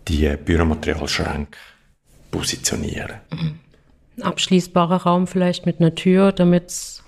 die 0.08 0.36
Büromaterialschränke 0.36 1.58
positionieren. 2.30 3.22
Ein 3.32 4.24
abschließbarer 4.24 5.04
Raum 5.04 5.28
vielleicht 5.28 5.66
mit 5.66 5.80
einer 5.80 5.96
Tür, 5.96 6.32
damit 6.32 7.02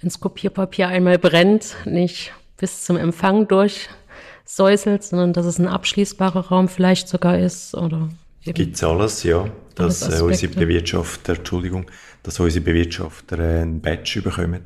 wenn 0.00 0.08
das 0.08 0.20
Kopierpapier 0.20 0.88
einmal 0.88 1.18
brennt, 1.18 1.76
nicht 1.84 2.32
bis 2.60 2.84
zum 2.84 2.96
Empfang 2.96 3.48
durchsäuselt, 3.48 5.02
sondern 5.02 5.32
dass 5.32 5.46
es 5.46 5.58
ein 5.58 5.66
abschließbarer 5.66 6.48
Raum 6.48 6.68
vielleicht 6.68 7.08
sogar 7.08 7.38
ist 7.38 7.74
oder 7.74 8.10
Gibt 8.42 8.76
es 8.76 8.84
alles, 8.84 9.22
ja. 9.22 9.50
Dass 9.74 10.02
äh, 10.02 10.22
unsere 10.22 10.54
Bewirtschafter, 10.54 11.36
Entschuldigung, 11.36 11.90
dass 12.22 12.40
unsere 12.40 12.64
Bewirtschafter 12.64 13.38
äh, 13.38 13.62
einen 13.62 13.80
Badge 13.80 14.22
bekommen. 14.22 14.62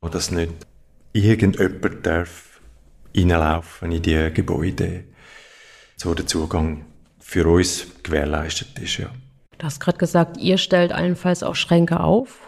Und 0.00 0.14
dass 0.14 0.30
nicht 0.30 0.52
irgendjemand 1.12 2.04
darf 2.04 2.60
reinlaufen 3.16 3.92
in 3.92 4.02
die 4.02 4.30
Gebäude, 4.32 5.04
so 5.96 6.14
der 6.14 6.26
Zugang 6.26 6.84
für 7.18 7.46
uns 7.46 7.86
gewährleistet 8.02 8.78
ist, 8.78 8.98
ja. 8.98 9.10
Du 9.56 9.66
hast 9.66 9.80
gerade 9.80 9.98
gesagt, 9.98 10.36
ihr 10.36 10.58
stellt 10.58 10.92
allenfalls 10.92 11.42
auch 11.42 11.54
Schränke 11.54 12.00
auf. 12.00 12.40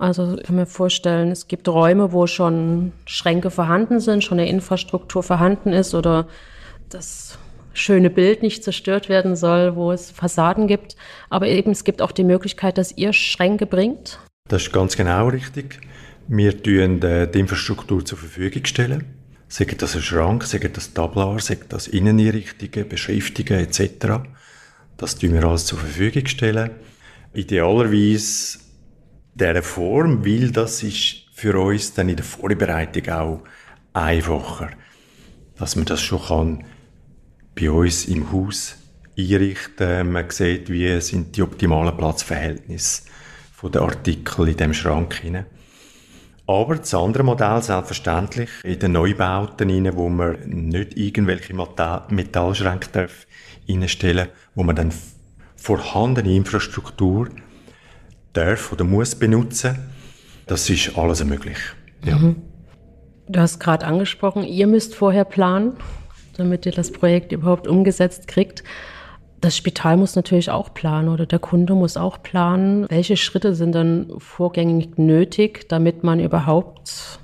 Also 0.00 0.38
ich 0.38 0.44
kann 0.44 0.56
mir 0.56 0.64
vorstellen, 0.64 1.30
es 1.30 1.46
gibt 1.46 1.68
Räume, 1.68 2.10
wo 2.10 2.26
schon 2.26 2.92
Schränke 3.04 3.50
vorhanden 3.50 4.00
sind, 4.00 4.24
schon 4.24 4.40
eine 4.40 4.48
Infrastruktur 4.48 5.22
vorhanden 5.22 5.74
ist 5.74 5.94
oder 5.94 6.26
das 6.88 7.38
schöne 7.74 8.08
Bild 8.08 8.42
nicht 8.42 8.64
zerstört 8.64 9.10
werden 9.10 9.36
soll, 9.36 9.76
wo 9.76 9.92
es 9.92 10.10
Fassaden 10.10 10.68
gibt. 10.68 10.96
Aber 11.28 11.48
eben 11.48 11.72
es 11.72 11.84
gibt 11.84 12.00
auch 12.00 12.12
die 12.12 12.24
Möglichkeit, 12.24 12.78
dass 12.78 12.96
ihr 12.96 13.12
Schränke 13.12 13.66
bringt. 13.66 14.18
Das 14.48 14.62
ist 14.62 14.72
ganz 14.72 14.96
genau 14.96 15.28
richtig. 15.28 15.78
Wir 16.28 16.52
stellen 16.52 17.02
äh, 17.02 17.30
die 17.30 17.40
Infrastruktur 17.40 18.02
zur 18.02 18.16
Verfügung 18.16 18.64
stellen. 18.64 19.04
Sagen 19.48 19.76
das 19.76 19.96
ein 19.96 20.02
Schrank, 20.02 20.44
sagen 20.44 20.70
das 20.72 20.94
Tablar, 20.94 21.40
sagen 21.40 21.66
das 21.68 21.88
Inneneinrichtungen, 21.88 22.88
Beschriftungen 22.88 23.60
etc. 23.60 24.22
Das 24.96 25.16
tun 25.16 25.34
wir 25.34 25.44
alles 25.44 25.66
zur 25.66 25.78
Verfügung 25.78 26.26
stellen. 26.26 26.70
Idealerweise 27.34 28.69
dieser 29.34 29.62
Form, 29.62 30.24
weil 30.24 30.50
das 30.50 30.82
ist 30.82 31.24
für 31.32 31.58
uns 31.58 31.94
dann 31.94 32.08
in 32.08 32.16
der 32.16 32.24
Vorbereitung 32.24 33.08
auch 33.12 33.42
einfacher, 33.92 34.70
dass 35.58 35.76
man 35.76 35.84
das 35.84 36.00
schon 36.00 36.22
kann 36.22 36.64
bei 37.58 37.70
uns 37.70 38.06
im 38.06 38.30
Haus 38.32 38.76
einrichten. 39.16 40.12
Man 40.12 40.30
sieht, 40.30 40.70
wie 40.70 41.00
sind 41.00 41.36
die 41.36 41.42
optimalen 41.42 41.96
Platzverhältnisse 41.96 43.02
von 43.52 43.72
den 43.72 43.82
Artikeln 43.82 44.48
in 44.48 44.56
dem 44.56 44.74
Schrank 44.74 45.14
hinein. 45.14 45.46
Aber 46.46 46.76
das 46.76 46.94
andere 46.94 47.22
Modell 47.22 47.62
selbstverständlich 47.62 48.50
in 48.64 48.78
den 48.78 48.92
Neubauten 48.92 49.70
rein, 49.70 49.96
wo 49.96 50.08
man 50.08 50.36
nicht 50.46 50.96
irgendwelche 50.96 51.54
Metallschränke 51.54 52.88
darf 52.90 53.26
wo 54.54 54.62
man 54.64 54.74
dann 54.74 54.92
vorhandene 55.54 56.34
Infrastruktur 56.34 57.28
darf 58.32 58.72
oder 58.72 58.84
muss 58.84 59.14
benutzen. 59.14 59.78
Das 60.46 60.68
ist 60.68 60.96
alles 60.98 61.24
möglich. 61.24 61.58
Ja. 62.04 62.18
Mhm. 62.18 62.36
Du 63.28 63.38
hast 63.38 63.60
gerade 63.60 63.86
angesprochen, 63.86 64.42
ihr 64.42 64.66
müsst 64.66 64.94
vorher 64.94 65.24
planen, 65.24 65.74
damit 66.36 66.66
ihr 66.66 66.72
das 66.72 66.90
Projekt 66.90 67.30
überhaupt 67.30 67.68
umgesetzt 67.68 68.26
kriegt. 68.26 68.64
Das 69.40 69.56
Spital 69.56 69.96
muss 69.96 70.16
natürlich 70.16 70.50
auch 70.50 70.74
planen 70.74 71.08
oder 71.08 71.26
der 71.26 71.38
Kunde 71.38 71.74
muss 71.74 71.96
auch 71.96 72.22
planen. 72.22 72.86
Welche 72.90 73.16
Schritte 73.16 73.54
sind 73.54 73.72
dann 73.72 74.12
vorgängig 74.18 74.98
nötig, 74.98 75.68
damit 75.68 76.02
man 76.02 76.18
überhaupt 76.20 77.20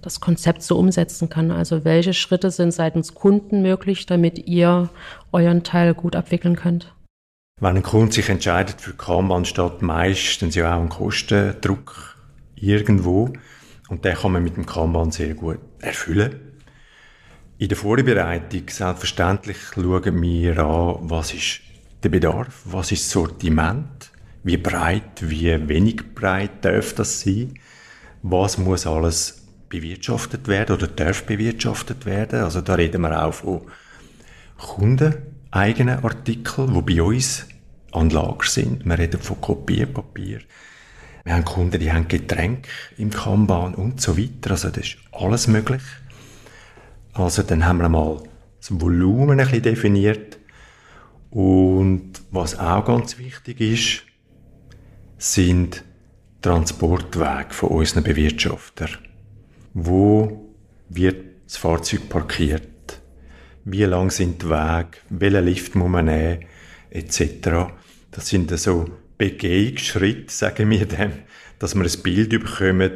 das 0.00 0.20
Konzept 0.20 0.62
so 0.62 0.78
umsetzen 0.78 1.28
kann? 1.28 1.50
Also 1.50 1.84
welche 1.84 2.14
Schritte 2.14 2.50
sind 2.50 2.70
seitens 2.72 3.14
Kunden 3.14 3.60
möglich, 3.60 4.06
damit 4.06 4.46
ihr 4.46 4.88
euren 5.32 5.62
Teil 5.64 5.92
gut 5.92 6.16
abwickeln 6.16 6.56
könnt? 6.56 6.94
Wenn 7.60 7.76
ein 7.76 7.82
Kunde 7.82 8.12
sich 8.12 8.28
entscheidet 8.28 8.80
für 8.80 8.92
Kanban, 8.92 9.44
steht 9.44 9.82
meistens 9.82 10.54
ja 10.54 10.76
auch 10.76 10.80
ein 10.80 10.88
Kostendruck 10.88 12.16
irgendwo. 12.54 13.32
Und 13.88 14.04
den 14.04 14.14
kann 14.14 14.32
man 14.32 14.44
mit 14.44 14.56
dem 14.56 14.66
Kanban 14.66 15.10
sehr 15.10 15.34
gut 15.34 15.58
erfüllen. 15.80 16.38
In 17.58 17.68
der 17.68 17.76
Vorbereitung 17.76 18.62
selbstverständlich 18.68 19.56
schauen 19.74 20.22
wir 20.22 20.58
an, 20.58 20.98
was 21.10 21.34
ist 21.34 21.60
der 22.04 22.10
Bedarf, 22.10 22.62
was 22.64 22.92
ist 22.92 23.06
das 23.06 23.10
Sortiment, 23.10 24.12
wie 24.44 24.56
breit, 24.56 25.28
wie 25.28 25.68
wenig 25.68 26.14
breit 26.14 26.64
darf 26.64 26.94
das 26.94 27.22
sein, 27.22 27.54
was 28.22 28.58
muss 28.58 28.86
alles 28.86 29.48
bewirtschaftet 29.68 30.46
werden 30.46 30.76
oder 30.76 30.86
darf 30.86 31.24
bewirtschaftet 31.24 32.06
werden. 32.06 32.44
Also 32.44 32.60
da 32.60 32.74
reden 32.74 33.02
wir 33.02 33.24
auch 33.24 33.34
von 33.34 33.62
kundeneigenen 35.50 36.04
Artikeln, 36.04 36.74
die 36.74 36.94
bei 36.94 37.02
uns 37.02 37.46
an 37.92 38.10
Lager 38.10 38.44
sind. 38.46 38.84
Wir 38.84 38.98
reden 38.98 39.20
von 39.20 39.40
Kopierpapier. 39.40 40.40
Wir 41.24 41.34
haben 41.34 41.44
Kunden, 41.44 41.80
die 41.80 41.92
haben 41.92 42.08
Getränke 42.08 42.68
im 42.96 43.10
Kanban 43.10 43.74
und 43.74 44.00
so 44.00 44.16
weiter. 44.16 44.52
Also 44.52 44.68
das 44.68 44.78
ist 44.78 44.96
alles 45.12 45.48
möglich. 45.48 45.82
Also 47.12 47.42
dann 47.42 47.66
haben 47.66 47.80
wir 47.80 47.88
mal 47.88 48.22
das 48.60 48.80
Volumen 48.80 49.40
ein 49.40 49.46
bisschen 49.46 49.62
definiert. 49.62 50.38
Und 51.30 52.12
was 52.30 52.58
auch 52.58 52.84
ganz 52.84 53.18
wichtig 53.18 53.60
ist, 53.60 54.02
sind 55.18 55.84
Transportwege 56.40 57.50
von 57.50 57.70
unseren 57.70 58.04
Bewirtschaftern. 58.04 58.90
Wo 59.74 60.54
wird 60.88 61.24
das 61.46 61.56
Fahrzeug 61.56 62.08
parkiert? 62.08 62.68
Wie 63.70 63.84
lang 63.84 64.10
sind 64.10 64.40
die 64.40 64.48
Wege? 64.48 64.96
Welchen 65.10 65.44
Lift 65.44 65.74
muss 65.74 65.90
man 65.90 66.06
nehmen? 66.06 66.46
Etc. 66.88 67.20
Das 68.10 68.26
sind 68.26 68.50
so 68.58 68.86
Begehungsschritte, 69.18 70.32
sagen 70.32 70.70
wir 70.70 70.86
dem, 70.86 71.12
dass 71.58 71.74
wir 71.74 71.84
ein 71.84 72.02
Bild 72.02 72.30
bekommen, 72.30 72.92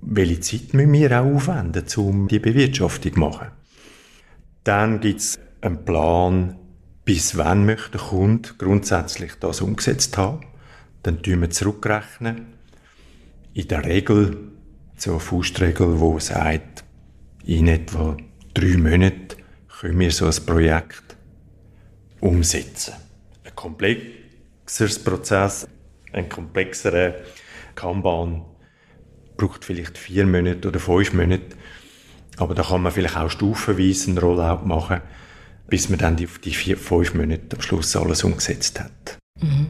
welche 0.00 0.40
Zeit 0.40 0.74
müssen 0.74 0.92
wir 0.94 1.12
auch 1.12 1.36
aufwenden, 1.36 1.84
um 1.98 2.26
die 2.26 2.40
Bewirtschaftung 2.40 3.12
zu 3.12 3.20
machen. 3.20 3.48
Dann 4.64 4.98
gibt 4.98 5.20
es 5.20 5.38
einen 5.60 5.84
Plan, 5.84 6.56
bis 7.04 7.36
wann 7.36 7.64
möchte 7.64 7.92
der 7.92 8.00
Kunde 8.00 8.48
grundsätzlich 8.58 9.34
das 9.38 9.60
umgesetzt 9.60 10.18
haben. 10.18 10.40
Dann 11.04 11.22
tun 11.22 11.40
wir 11.40 11.50
zurückrechnen. 11.50 12.46
In 13.54 13.68
der 13.68 13.84
Regel, 13.84 14.36
so 14.96 15.12
eine 15.12 15.20
Faustregel, 15.20 15.96
die 15.96 16.20
sagt, 16.20 16.82
in 17.44 17.68
etwa 17.68 18.16
drei 18.54 18.76
Monaten 18.76 19.39
können 19.80 19.98
wir 19.98 20.10
so 20.10 20.26
ein 20.26 20.44
Projekt 20.44 21.16
umsetzen. 22.20 22.92
Ein 23.44 23.54
komplexeres 23.54 25.02
Prozess, 25.02 25.66
ein 26.12 26.28
komplexerer 26.28 27.14
Kanban 27.74 28.44
braucht 29.38 29.64
vielleicht 29.64 29.96
vier 29.96 30.26
Monate 30.26 30.68
oder 30.68 30.78
fünf 30.78 31.14
Monate. 31.14 31.56
Aber 32.36 32.54
da 32.54 32.62
kann 32.62 32.82
man 32.82 32.92
vielleicht 32.92 33.16
auch 33.16 33.30
stufenweise 33.30 34.08
einen 34.08 34.18
Rollout 34.18 34.66
machen, 34.66 35.00
bis 35.68 35.88
man 35.88 35.98
dann 35.98 36.16
die, 36.16 36.28
die 36.44 36.52
vier, 36.52 36.76
fünf 36.76 37.14
Monate 37.14 37.56
am 37.56 37.62
Schluss 37.62 37.96
alles 37.96 38.22
umgesetzt 38.22 38.80
hat. 38.80 39.18
Mhm. 39.40 39.68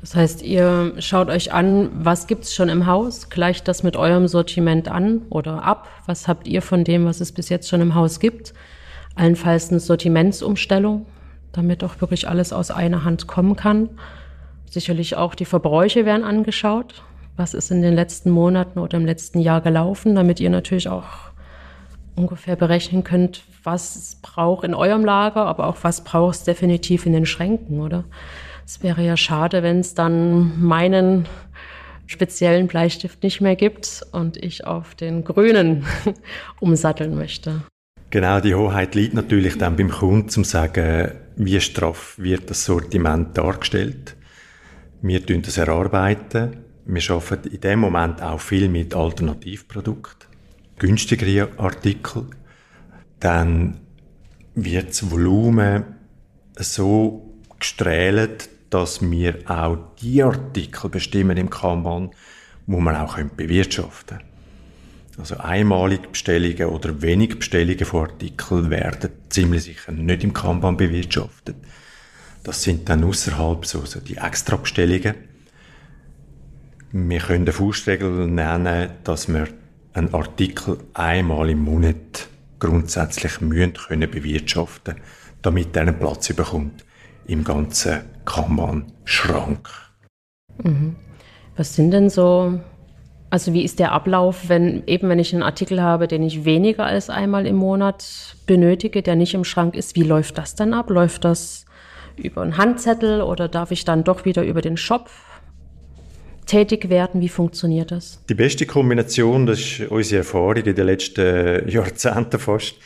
Das 0.00 0.16
heißt, 0.16 0.42
ihr 0.42 0.94
schaut 0.98 1.28
euch 1.28 1.52
an, 1.52 1.90
was 1.94 2.26
gibt 2.26 2.44
es 2.44 2.54
schon 2.54 2.68
im 2.68 2.86
Haus, 2.86 3.30
gleicht 3.30 3.68
das 3.68 3.84
mit 3.84 3.96
eurem 3.96 4.26
Sortiment 4.26 4.88
an 4.88 5.22
oder 5.30 5.62
ab. 5.62 5.88
Was 6.06 6.26
habt 6.26 6.48
ihr 6.48 6.62
von 6.62 6.82
dem, 6.82 7.04
was 7.04 7.20
es 7.20 7.30
bis 7.30 7.48
jetzt 7.48 7.68
schon 7.68 7.80
im 7.80 7.94
Haus 7.94 8.18
gibt? 8.18 8.52
Allenfalls 9.16 9.70
eine 9.70 9.80
Sortimentsumstellung, 9.80 11.06
damit 11.52 11.82
auch 11.82 12.00
wirklich 12.00 12.28
alles 12.28 12.52
aus 12.52 12.70
einer 12.70 13.04
Hand 13.04 13.26
kommen 13.26 13.56
kann. 13.56 13.88
Sicherlich 14.70 15.16
auch 15.16 15.34
die 15.34 15.44
Verbräuche 15.44 16.04
werden 16.04 16.22
angeschaut 16.22 17.02
was 17.36 17.54
ist 17.54 17.70
in 17.70 17.82
den 17.82 17.94
letzten 17.94 18.30
Monaten 18.30 18.78
oder 18.78 18.96
im 18.96 19.06
letzten 19.06 19.40
Jahr 19.40 19.60
gelaufen, 19.60 20.14
damit 20.14 20.40
ihr 20.40 20.50
natürlich 20.50 20.88
auch 20.88 21.04
ungefähr 22.14 22.56
berechnen 22.56 23.04
könnt, 23.04 23.42
was 23.62 24.18
braucht 24.22 24.64
in 24.64 24.74
eurem 24.74 25.04
Lager, 25.04 25.44
aber 25.44 25.66
auch 25.66 25.76
was 25.82 26.02
braucht 26.02 26.36
es 26.36 26.44
definitiv 26.44 27.04
in 27.04 27.12
den 27.12 27.26
Schränken, 27.26 27.80
oder? 27.80 28.04
Es 28.64 28.82
wäre 28.82 29.02
ja 29.02 29.16
schade, 29.16 29.62
wenn 29.62 29.80
es 29.80 29.94
dann 29.94 30.60
meinen 30.60 31.28
speziellen 32.06 32.68
Bleistift 32.68 33.22
nicht 33.22 33.40
mehr 33.40 33.54
gibt 33.54 34.04
und 34.12 34.36
ich 34.38 34.66
auf 34.66 34.94
den 34.94 35.24
grünen 35.24 35.84
umsatteln 36.60 37.16
möchte. 37.16 37.62
Genau, 38.16 38.40
die 38.40 38.54
Hoheit 38.54 38.94
liegt 38.94 39.12
natürlich 39.12 39.58
dann 39.58 39.76
beim 39.76 39.90
Kunden, 39.90 40.30
zum 40.30 40.42
sagen, 40.42 41.10
wie 41.36 41.60
straff 41.60 42.14
wird 42.16 42.48
das 42.48 42.64
Sortiment 42.64 43.36
dargestellt. 43.36 44.16
Wir 45.02 45.20
tun 45.26 45.42
das 45.42 45.58
erarbeiten 45.58 46.56
wir 46.86 47.10
arbeiten 47.10 47.48
in 47.50 47.60
dem 47.60 47.80
Moment 47.80 48.22
auch 48.22 48.40
viel 48.40 48.70
mit 48.70 48.94
Alternativprodukten, 48.94 50.30
günstigere 50.78 51.50
Artikel. 51.58 52.24
Dann 53.20 53.80
wird 54.54 54.88
das 54.88 55.10
Volumen 55.10 55.84
so 56.54 57.34
gestrählt, 57.60 58.48
dass 58.70 59.02
wir 59.02 59.40
auch 59.44 59.76
die 60.00 60.22
Artikel 60.22 60.88
bestimmen 60.88 61.36
im 61.36 61.50
Kanban, 61.50 62.12
wo 62.66 62.80
man 62.80 62.96
auch 62.96 63.18
bewirtschaften 63.36 64.20
können. 64.20 64.35
Also 65.18 65.38
einmalige 65.38 66.08
Bestellungen 66.08 66.66
oder 66.66 67.00
wenig 67.00 67.38
Bestellungen 67.38 67.84
von 67.84 68.10
Artikeln 68.10 68.70
werden 68.70 69.10
ziemlich 69.30 69.64
sicher 69.64 69.92
nicht 69.92 70.24
im 70.24 70.32
Kanban 70.32 70.76
bewirtschaftet. 70.76 71.56
Das 72.44 72.62
sind 72.62 72.88
dann 72.88 73.02
außerhalb 73.02 73.64
so, 73.64 73.84
so 73.84 74.00
die 74.00 74.18
Extra-Bestellungen 74.18 75.14
wir 76.92 77.18
können 77.18 77.42
eine 77.42 77.52
Faustregel 77.52 78.26
nennen, 78.26 78.90
dass 79.04 79.28
wir 79.28 79.48
einen 79.92 80.14
Artikel 80.14 80.78
einmal 80.94 81.50
im 81.50 81.60
Monat 81.60 82.28
grundsätzlich 82.58 83.40
müssen 83.40 83.74
können 83.74 84.10
bewirtschaften, 84.10 84.96
damit 85.42 85.76
er 85.76 85.82
einen 85.82 85.98
Platz 85.98 86.32
bekommt 86.32 86.84
im 87.26 87.44
ganzen 87.44 88.02
Kanban-Schrank. 88.24 89.68
Mhm. 90.62 90.96
Was 91.56 91.74
sind 91.74 91.90
denn 91.90 92.08
so, 92.08 92.60
also 93.36 93.52
wie 93.52 93.64
ist 93.64 93.80
der 93.80 93.92
Ablauf, 93.92 94.48
wenn 94.48 94.82
eben 94.86 95.10
wenn 95.10 95.18
ich 95.18 95.34
einen 95.34 95.42
Artikel 95.42 95.82
habe, 95.82 96.08
den 96.08 96.22
ich 96.22 96.46
weniger 96.46 96.86
als 96.86 97.10
einmal 97.10 97.46
im 97.46 97.56
Monat 97.56 98.34
benötige, 98.46 99.02
der 99.02 99.14
nicht 99.14 99.34
im 99.34 99.44
Schrank 99.44 99.76
ist, 99.76 99.94
wie 99.94 100.04
läuft 100.04 100.38
das 100.38 100.54
dann 100.54 100.72
ab? 100.72 100.88
Läuft 100.88 101.26
das 101.26 101.66
über 102.16 102.40
einen 102.40 102.56
Handzettel 102.56 103.20
oder 103.20 103.46
darf 103.46 103.72
ich 103.72 103.84
dann 103.84 104.04
doch 104.04 104.24
wieder 104.24 104.42
über 104.42 104.62
den 104.62 104.78
Shop 104.78 105.10
tätig 106.46 106.88
werden? 106.88 107.20
Wie 107.20 107.28
funktioniert 107.28 107.90
das? 107.90 108.24
Die 108.26 108.34
beste 108.34 108.64
Kombination, 108.64 109.44
das 109.44 109.58
ist 109.58 109.80
unsere 109.90 110.20
Erfahrung 110.20 110.56
in 110.64 110.74
den 110.74 110.86
letzten 110.86 111.68
Jahrzehnten 111.68 112.40
fast, 112.40 112.76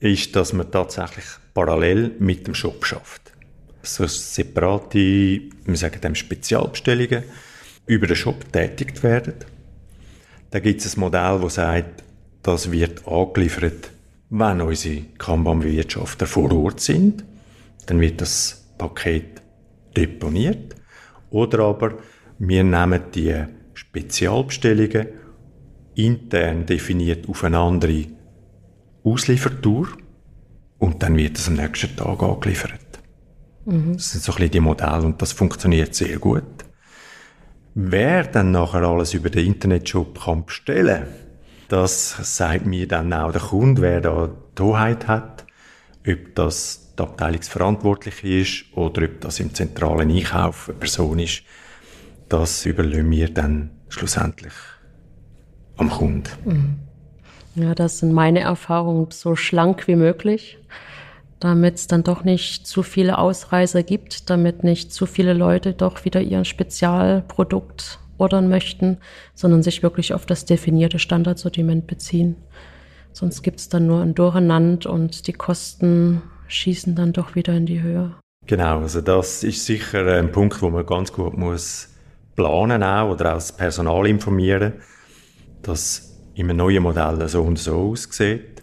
ist, 0.00 0.36
dass 0.36 0.52
man 0.52 0.70
tatsächlich 0.70 1.24
parallel 1.54 2.10
mit 2.18 2.46
dem 2.46 2.54
Shop 2.54 2.84
schafft. 2.84 3.32
So 3.82 4.06
separate, 4.06 4.98
wir 4.98 5.76
sagen 5.76 5.98
dem 6.02 6.14
Spezialbestellungen, 6.14 7.22
über 7.86 8.06
den 8.06 8.16
Shop 8.16 8.52
tätigt 8.52 9.02
werden. 9.02 9.53
Da 10.54 10.60
gibt 10.60 10.84
es 10.84 10.96
ein 10.96 11.00
Modell, 11.00 11.40
das 11.42 11.54
sagt, 11.56 12.04
das 12.44 12.70
wird 12.70 13.08
angeliefert, 13.08 13.90
wenn 14.30 14.60
unsere 14.60 15.02
Kanban-Bewirtschafter 15.18 16.28
vor 16.28 16.52
Ort 16.52 16.78
sind. 16.78 17.24
Dann 17.86 18.00
wird 18.00 18.20
das 18.20 18.64
Paket 18.78 19.42
deponiert. 19.96 20.76
Oder 21.30 21.58
aber 21.64 21.98
wir 22.38 22.62
nehmen 22.62 23.00
die 23.12 23.34
Spezialbestellungen 23.74 25.08
intern 25.96 26.66
definiert 26.66 27.28
auf 27.28 27.42
eine 27.42 27.58
andere 27.58 28.04
Ausliefertour 29.02 29.88
und 30.78 31.02
dann 31.02 31.16
wird 31.16 31.36
es 31.36 31.48
am 31.48 31.54
nächsten 31.54 31.96
Tag 31.96 32.22
angeliefert. 32.22 33.00
Mhm. 33.64 33.94
Das 33.94 34.12
sind 34.12 34.22
so 34.22 34.30
ein 34.30 34.36
bisschen 34.36 34.52
die 34.52 34.60
Modelle 34.60 35.02
und 35.02 35.20
das 35.20 35.32
funktioniert 35.32 35.96
sehr 35.96 36.16
gut. 36.20 36.44
Wer 37.74 38.24
dann 38.24 38.52
nachher 38.52 38.82
alles 38.82 39.14
über 39.14 39.30
den 39.30 39.46
Internetshop 39.46 40.20
kann 40.24 40.44
bestellen 40.44 41.06
das 41.68 42.36
sagt 42.36 42.66
mir 42.66 42.86
dann 42.86 43.12
auch 43.12 43.32
der 43.32 43.40
Kunde, 43.40 43.82
wer 43.82 44.00
da 44.00 44.30
die 44.56 44.62
Hoheit 44.62 45.08
hat, 45.08 45.44
ob 46.06 46.34
das 46.34 46.94
die 46.96 47.02
Abteilungsverantwortliche 47.02 48.28
ist 48.28 48.64
oder 48.76 49.04
ob 49.04 49.20
das 49.20 49.40
im 49.40 49.52
zentralen 49.54 50.10
Einkauf 50.10 50.68
eine 50.68 50.78
Person 50.78 51.18
ist, 51.18 51.42
das 52.28 52.66
überlassen 52.66 53.10
wir 53.10 53.28
dann 53.32 53.70
schlussendlich 53.88 54.52
am 55.76 55.90
Kunden. 55.90 56.30
Mhm. 56.44 56.78
Ja, 57.56 57.74
das 57.74 57.98
sind 57.98 58.12
meine 58.12 58.40
Erfahrungen 58.40 59.08
so 59.10 59.36
schlank 59.36 59.86
wie 59.86 59.96
möglich, 59.96 60.58
damit 61.44 61.74
es 61.74 61.86
dann 61.86 62.02
doch 62.02 62.24
nicht 62.24 62.66
zu 62.66 62.82
viele 62.82 63.18
Ausreißer 63.18 63.82
gibt, 63.82 64.30
damit 64.30 64.64
nicht 64.64 64.94
zu 64.94 65.04
viele 65.04 65.34
Leute 65.34 65.74
doch 65.74 66.06
wieder 66.06 66.22
ihren 66.22 66.46
Spezialprodukt 66.46 67.98
ordern 68.16 68.48
möchten, 68.48 68.96
sondern 69.34 69.62
sich 69.62 69.82
wirklich 69.82 70.14
auf 70.14 70.24
das 70.24 70.46
definierte 70.46 70.98
Standardsortiment 70.98 71.86
beziehen. 71.86 72.36
Sonst 73.12 73.42
gibt 73.42 73.60
es 73.60 73.68
dann 73.68 73.86
nur 73.86 74.00
ein 74.00 74.14
Durcheinander 74.14 74.90
und 74.90 75.26
die 75.26 75.34
Kosten 75.34 76.22
schießen 76.48 76.94
dann 76.94 77.12
doch 77.12 77.34
wieder 77.34 77.52
in 77.52 77.66
die 77.66 77.82
Höhe. 77.82 78.14
Genau, 78.46 78.80
also 78.80 79.02
das 79.02 79.44
ist 79.44 79.66
sicher 79.66 80.06
ein 80.16 80.32
Punkt, 80.32 80.62
wo 80.62 80.70
man 80.70 80.86
ganz 80.86 81.12
gut 81.12 81.36
muss 81.36 81.90
planen 82.36 82.82
auch 82.82 83.10
oder 83.10 83.32
auch 83.32 83.34
das 83.34 83.54
Personal 83.54 84.06
informieren, 84.06 84.72
dass 85.62 86.16
einem 86.38 86.56
neuen 86.56 86.82
Modell 86.82 87.28
so 87.28 87.42
und 87.42 87.58
so 87.58 87.90
aussieht. 87.90 88.62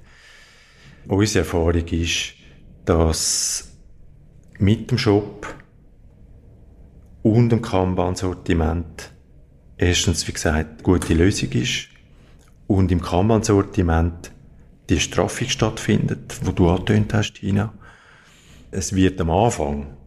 Unsere 1.08 1.46
Erfahrung 1.46 1.88
ist, 1.88 2.41
dass 2.86 3.78
mit 4.58 4.92
dem 4.92 4.98
Shop 4.98 5.54
und 7.24 7.50
dem 7.50 7.62
Kanban-Sortiment 7.62 9.12
erstens, 9.78 10.28
wie 10.28 10.34
gesagt, 10.34 10.84
gute 10.84 11.14
Lösung 11.14 11.52
ist 11.52 11.88
und 12.68 12.92
im 12.92 13.02
Kanban-Sortiment 13.02 14.32
die 14.90 15.00
Straffung 15.00 15.50
stattfindet, 15.50 16.40
wo 16.44 16.52
du 16.52 16.70
angetönt 16.70 17.14
hast, 17.14 17.34
Tina. 17.34 17.74
Es 18.72 18.96
wird 18.96 19.20
am 19.22 19.32
Anfang 19.32 19.98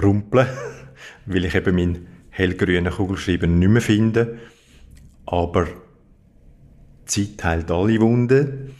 rumpeln, 0.00 0.46
weil 1.26 1.44
ich 1.44 1.54
eben 1.54 1.74
meinen 1.74 2.06
hellgrünen 2.30 2.92
Kugelschreiber 2.92 3.46
nicht 3.46 3.68
mehr 3.68 3.82
finde, 3.82 4.38
aber 5.26 5.66
Zeit 7.04 7.42
heilt 7.42 7.70
alle 7.70 8.00
Wunden. 8.00 8.74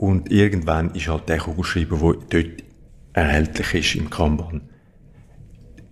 Und 0.00 0.32
irgendwann 0.32 0.94
ist 0.94 1.08
halt 1.08 1.28
der 1.28 1.36
Kugelschreiber, 1.36 2.14
der 2.32 2.42
dort 2.42 2.64
erhältlich 3.12 3.74
ist 3.74 3.94
im 3.96 4.08
Kanban, 4.08 4.62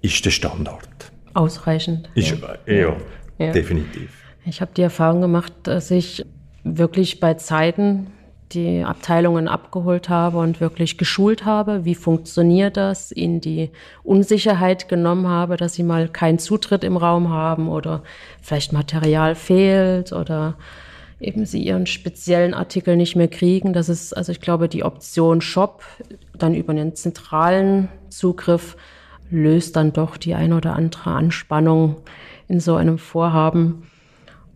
ist 0.00 0.25
der 0.25 0.31
Standard. 0.31 1.12
Ausreichend. 1.35 2.09
Ist, 2.15 2.31
ja. 2.31 2.57
Ja, 2.65 2.97
ja, 3.37 3.53
definitiv. 3.53 4.11
Ich 4.47 4.62
habe 4.62 4.71
die 4.75 4.81
Erfahrung 4.81 5.21
gemacht, 5.21 5.53
dass 5.65 5.91
ich 5.91 6.25
wirklich 6.65 7.21
bei 7.21 7.35
Zeiten 7.35 8.07
die 8.52 8.82
Abteilungen 8.82 9.47
abgeholt 9.47 10.09
habe 10.09 10.39
und 10.39 10.59
wirklich 10.63 10.97
geschult 10.97 11.45
habe, 11.45 11.85
wie 11.85 11.95
funktioniert 11.95 12.78
das, 12.78 13.13
ihnen 13.13 13.43
die 13.43 13.69
Unsicherheit 14.04 14.89
genommen 14.89 15.28
habe, 15.28 15.59
dass 15.59 15.75
sie 15.75 15.82
mal 15.82 16.09
keinen 16.09 16.39
Zutritt 16.39 16.82
im 16.82 16.97
Raum 16.97 17.28
haben 17.28 17.69
oder 17.69 18.02
vielleicht 18.41 18.73
Material 18.73 19.35
fehlt 19.35 20.15
oder 20.15 20.56
eben 21.21 21.47
sie 21.47 21.63
ihren 21.63 21.87
speziellen 21.87 22.54
Artikel 22.54 22.97
nicht 22.97 23.17
mehr 23.17 23.28
kriegen. 23.28 23.73
Das 23.73 23.89
ist, 23.89 24.13
also 24.17 24.33
ich 24.33 24.41
glaube, 24.41 24.69
die 24.69 24.85
Option 24.85 25.41
Shop 25.41 25.83
dann 26.37 26.54
über 26.54 26.71
einen 26.71 26.95
zentralen 26.95 27.89
Zugriff 28.09 28.76
löst 29.31 29.76
dann 29.76 29.93
doch 29.93 30.17
die 30.17 30.35
ein 30.35 30.52
oder 30.52 30.75
andere 30.75 31.11
Anspannung 31.11 31.97
in 32.47 32.61
so 32.61 32.76
einem 32.76 32.99
Vorhaben. 32.99 33.83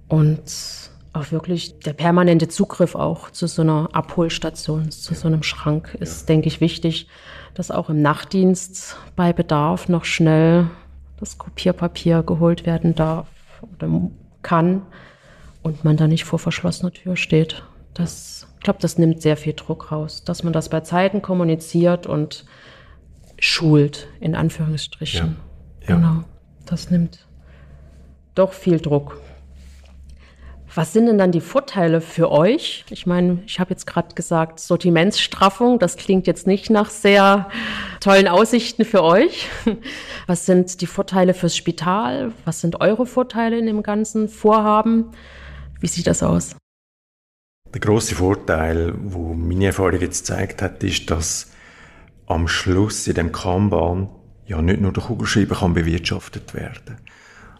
Und 0.09 0.91
auch 1.13 1.31
wirklich 1.31 1.79
der 1.81 1.93
permanente 1.93 2.49
Zugriff 2.49 2.95
auch 2.95 3.31
zu 3.31 3.47
so 3.47 3.63
einer 3.63 3.89
Abholstation, 3.93 4.91
zu 4.91 5.15
so 5.15 5.29
einem 5.29 5.43
Schrank 5.43 5.97
ist, 6.01 6.29
denke 6.29 6.49
ich, 6.49 6.61
wichtig, 6.61 7.07
dass 7.55 7.71
auch 7.71 7.91
im 7.91 8.01
Nachtdienst 8.01 8.97
bei 9.15 9.33
Bedarf 9.33 9.89
noch 9.89 10.05
schnell 10.05 10.69
das 11.21 11.37
Kopierpapier 11.39 12.23
geholt 12.23 12.65
werden 12.67 12.95
darf 12.95 13.29
oder 13.77 14.11
kann 14.43 14.83
und 15.63 15.85
man 15.85 15.97
da 15.97 16.09
nicht 16.09 16.25
vor 16.25 16.39
verschlossener 16.39 16.93
Tür 16.93 17.17
steht. 17.17 17.63
Das, 17.95 18.49
ich 18.59 18.65
glaube, 18.65 18.81
das 18.81 18.99
nimmt 18.99 19.23
sehr 19.23 19.37
viel 19.37 19.53
Druck 19.53 19.93
raus, 19.93 20.25
dass 20.25 20.43
man 20.43 20.53
das 20.53 20.69
bei 20.69 20.81
Zeiten 20.81 21.23
kommuniziert 21.23 22.07
und 22.07 22.45
schult, 23.39 24.09
in 24.21 24.35
Anführungsstrichen. 24.35 25.37
Ja. 25.81 25.89
Ja. 25.89 25.97
Genau. 25.97 26.25
Das 26.67 26.91
nimmt 26.91 27.27
doch 28.35 28.53
viel 28.53 28.81
Druck. 28.81 29.21
Was 30.75 30.95
sind 30.95 31.05
denn 31.05 31.19
dann 31.19 31.33
die 31.33 31.43
Vorteile 31.43 32.01
für 32.01 32.33
euch? 32.33 32.87
Ich 32.89 33.05
meine, 33.05 33.43
ich 33.47 33.61
habe 33.61 33.71
jetzt 33.71 33.87
gerade 33.87 34.15
gesagt, 34.15 34.59
Sortimentsstraffung, 34.59 35.79
das 35.79 35.99
klingt 35.99 36.27
jetzt 36.27 36.47
nicht 36.47 36.71
nach 36.71 36.89
sehr 36.89 37.51
tollen 38.01 38.27
Aussichten 38.27 38.87
für 38.87 39.03
euch. 39.03 39.49
Was 40.27 40.47
sind 40.47 40.81
die 40.81 40.87
Vorteile 40.87 41.35
fürs 41.35 41.55
Spital? 41.55 42.33
Was 42.47 42.63
sind 42.63 42.81
eure 42.81 43.05
Vorteile 43.05 43.59
in 43.59 43.67
dem 43.67 43.83
ganzen 43.83 44.31
Vorhaben? 44.31 45.11
Wie 45.83 45.89
sieht 45.89 46.07
das 46.07 46.23
aus? 46.23 46.55
Der 47.75 47.81
große 47.81 48.15
Vorteil, 48.15 48.95
wo 48.97 49.35
meine 49.35 49.67
Erfahrung 49.67 50.01
jetzt 50.01 50.21
gezeigt 50.21 50.63
hat, 50.63 50.81
ist, 50.85 51.11
dass 51.11 51.51
am 52.27 52.47
Schluss 52.47 53.09
in 53.09 53.15
dem 53.15 53.33
Kanban 53.33 54.09
ja 54.47 54.63
nicht 54.63 54.81
nur 54.81 54.93
der 54.93 55.03
Kugelschreiber 55.03 55.57
kann 55.57 55.75
bewirtschaftet 55.75 56.55
werden. 56.55 56.99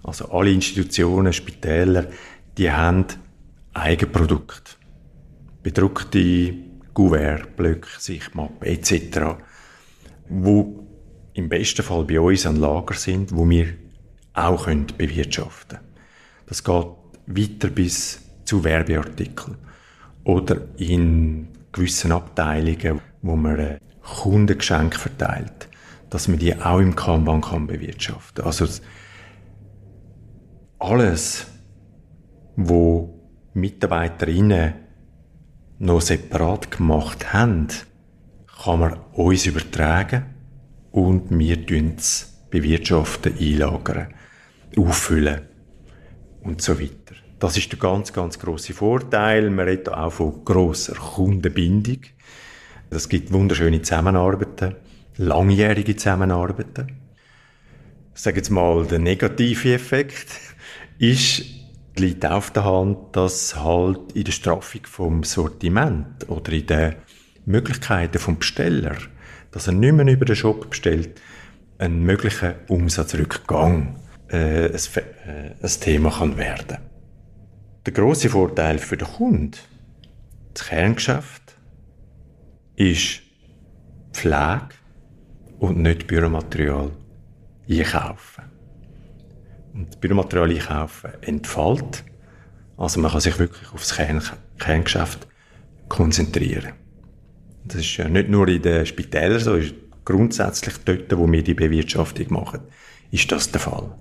Also 0.05 0.31
alle 0.31 0.53
Institutionen, 0.53 1.33
Spitäler, 1.33 2.07
die 2.57 2.71
haben 2.71 3.07
Eigenprodukte. 3.75 4.77
Bedruckte 5.65 6.55
Gouverne, 6.95 7.47
Blöcke, 7.57 7.89
Sichtmappen 7.99 8.69
etc., 8.69 9.43
wo 10.29 10.87
im 11.35 11.49
besten 11.49 11.83
Fall 11.83 12.05
bei 12.05 12.21
uns 12.21 12.47
an 12.47 12.57
Lager 12.57 12.95
sind, 12.95 13.35
wo 13.35 13.49
wir 13.51 13.75
auch 14.33 14.67
bewirtschaften 14.67 15.79
können. 15.79 15.93
Das 16.47 16.63
geht 16.63 17.02
weiter 17.27 17.69
bis 17.69 18.21
zu 18.45 18.65
Werbeartikeln 18.65 19.57
oder 20.25 20.57
in 20.77 21.49
gewissen 21.73 22.13
Abteilungen, 22.13 23.01
wo 23.23 23.37
man 23.37 23.59
äh, 23.59 23.79
Kundengeschenke 24.03 24.99
verteilt, 24.99 25.69
dass 26.11 26.29
man 26.29 26.39
die 26.39 26.55
auch 26.57 26.79
im 26.79 26.95
Kanban 26.95 27.41
kann 27.41 27.67
bewirtschaften. 27.67 28.45
Also 28.45 28.67
alles, 30.79 31.47
wo 32.57 33.19
Mitarbeiterinnen 33.55 34.75
noch 35.79 36.01
separat 36.01 36.71
gemacht 36.71 37.33
haben, 37.33 37.69
kann 38.65 38.81
man 38.81 38.99
uns 39.13 39.47
übertragen 39.47 40.27
und 40.91 41.37
wir 41.37 41.59
es 41.97 42.45
bewirtschaften, 42.51 43.35
einlagern, 43.39 44.09
auffüllen 44.77 45.43
und 46.43 46.61
so 46.61 46.79
weiter. 46.79 47.02
Das 47.43 47.57
ist 47.57 47.73
der 47.73 47.79
ganz, 47.81 48.13
ganz 48.13 48.39
große 48.39 48.73
Vorteil. 48.73 49.51
Man 49.51 49.67
redet 49.67 49.89
auch 49.89 50.13
von 50.13 50.45
grosser 50.45 50.95
Kundenbindung. 50.95 51.99
Es 52.89 53.09
gibt 53.09 53.33
wunderschöne 53.33 53.83
Zusammenarbeiten, 53.83 54.77
langjährige 55.17 55.97
Zusammenarbeiten. 55.97 57.01
Ich 58.15 58.21
sage 58.21 58.37
jetzt 58.37 58.51
mal, 58.51 58.87
der 58.87 59.01
negative 59.01 59.75
Effekt 59.75 60.29
ist, 61.01 61.43
liegt 61.97 62.25
auf 62.25 62.53
der 62.53 62.65
Hand, 62.65 63.17
dass 63.17 63.57
halt 63.57 64.13
in 64.13 64.23
der 64.23 64.31
Straffung 64.31 64.83
vom 64.85 65.25
Sortiment 65.25 66.29
oder 66.29 66.53
in 66.53 66.67
den 66.69 66.95
Möglichkeiten 67.45 68.21
vom 68.21 68.39
Besteller, 68.39 68.95
dass 69.51 69.67
er 69.67 69.73
nicht 69.73 69.95
mehr 69.95 70.07
über 70.07 70.27
den 70.27 70.37
Shop 70.37 70.71
bestellt, 70.71 71.21
ein 71.79 72.05
möglicher 72.05 72.55
Umsatzrückgang 72.69 73.97
äh, 74.29 74.67
ein, 74.67 74.71
äh, 74.71 75.55
ein 75.61 75.81
Thema 75.81 76.13
kann 76.13 76.37
werden. 76.37 76.92
Der 77.85 77.93
große 77.93 78.29
Vorteil 78.29 78.79
für 78.79 78.97
den 78.97 79.09
Kunden, 79.09 79.53
das 80.55 80.69
Kerngeschäft, 80.69 81.57
ist 82.77 83.23
Pflege 84.13 84.69
und 85.59 85.79
nicht 85.79 86.07
Büromaterial 86.07 86.93
einkaufen. 87.69 88.45
und 89.75 90.01
Büromaterial 90.01 90.51
einkaufen 90.51 91.11
entfällt. 91.23 92.05
Also 92.77 93.01
man 93.01 93.11
kann 93.11 93.21
sich 93.21 93.39
wirklich 93.41 93.73
aufs 93.73 93.97
Kern 93.97 94.23
Kerngeschäft 94.59 95.27
konzentrieren. 95.89 96.75
Das 97.65 97.77
ist 97.81 97.97
ja 97.97 98.09
nicht 98.09 98.29
nur 98.29 98.47
in 98.47 98.63
den 98.63 98.87
Spitälern 98.87 99.41
so, 99.41 99.57
ist 99.57 99.75
grundsätzlich 100.05 100.77
dort, 100.85 101.19
wo 101.19 101.31
wir 101.31 101.43
die 101.43 101.55
Bewirtschaftung 101.55 102.33
machen, 102.33 102.61
ist 103.11 103.31
das 103.33 103.51
der 103.51 103.61
Fall. 103.61 103.93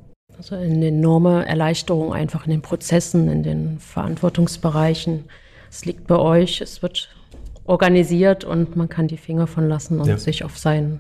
Also 0.42 0.56
eine 0.56 0.88
enorme 0.88 1.46
Erleichterung 1.46 2.14
einfach 2.14 2.46
in 2.46 2.50
den 2.50 2.64
Prozessen, 2.64 3.30
in 3.30 3.44
den 3.44 3.80
Verantwortungsbereichen. 3.80 5.26
Es 5.70 5.86
liegt 5.86 6.08
bei 6.08 6.16
euch, 6.16 6.62
es 6.62 6.82
wird 6.82 7.16
organisiert 7.66 8.44
und 8.44 8.76
man 8.76 8.90
kann 8.90 9.08
die 9.08 9.18
Finger 9.18 9.46
von 9.46 9.70
lassen 9.70 10.00
und 10.00 10.08
ja. 10.08 10.18
sich 10.18 10.44
auf 10.44 10.58
sein. 10.58 11.00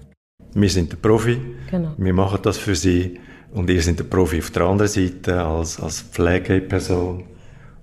Wir 0.54 0.70
sind 0.70 0.92
der 0.92 0.98
Profi, 0.98 1.40
genau. 1.72 1.94
wir 1.98 2.14
machen 2.14 2.38
das 2.44 2.60
für 2.60 2.76
Sie 2.76 3.20
und 3.52 3.68
ihr 3.72 3.82
seid 3.82 3.98
der 3.98 4.04
Profi 4.04 4.38
auf 4.38 4.52
der 4.52 4.62
anderen 4.62 4.92
Seite 4.92 5.42
als, 5.42 5.80
als 5.80 6.04
Pflegeperson 6.04 7.24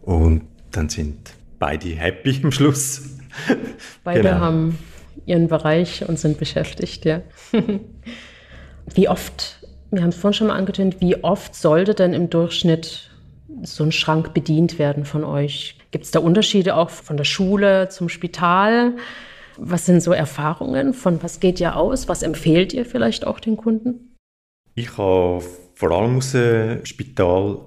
und 0.03 0.43
dann 0.71 0.89
sind 0.89 1.17
beide 1.59 1.89
happy 1.89 2.39
am 2.45 2.53
Schluss. 2.53 3.03
Beide 4.05 4.23
genau. 4.23 4.39
haben 4.39 4.79
ihren 5.27 5.49
Bereich 5.49 6.09
und 6.09 6.21
sind 6.21 6.39
beschäftigt, 6.39 7.05
ja. 7.05 7.23
wie 8.95 9.09
oft, 9.09 9.58
wir 9.91 10.03
haben 10.03 10.11
es 10.11 10.17
vorhin 10.17 10.35
schon 10.35 10.47
mal 10.49 10.57
angetönt, 10.57 11.01
wie 11.01 11.23
oft 11.23 11.55
sollte 11.55 11.95
denn 11.95 12.13
im 12.13 12.31
Durchschnitt 12.31 13.11
so 13.63 13.85
ein 13.85 13.93
Schrank 13.93 14.35
bedient 14.35 14.79
werden 14.79 15.05
von 15.05 15.25
euch? 15.25 15.79
Gibt 15.91 16.05
es 16.05 16.11
da 16.11 16.21
Unterschiede 16.21 16.77
auch 16.77 16.91
von 16.91 17.17
der 17.17 17.25
Schule 17.25 17.89
zum 17.89 18.09
Spital? 18.09 18.97
Was 19.57 19.87
sind 19.87 20.03
so 20.03 20.13
Erfahrungen? 20.13 20.95
Von 20.95 21.23
was 21.23 21.41
geht 21.41 21.61
ihr 21.61 21.77
aus? 21.77 22.09
Was 22.09 22.23
empfehlt 22.23 22.73
ihr 22.73 22.85
vielleicht 22.85 23.27
auch 23.27 23.41
den 23.41 23.57
Kunden? 23.57 24.17
Ich 24.75 24.97
habe 24.97 25.43
vor 25.75 25.91
allem 25.91 26.19
aus 26.19 26.33
dem 26.33 26.85
Spital 26.85 27.59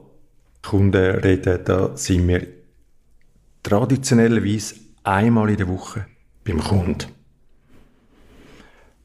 Kunden 0.62 1.20
reden, 1.20 1.60
da 1.66 1.98
sind 1.98 2.28
wir 2.28 2.46
traditionellerweise 3.64 4.76
einmal 5.04 5.50
in 5.50 5.58
der 5.58 5.68
Woche 5.68 6.06
beim 6.46 6.60
Kunden. 6.60 7.12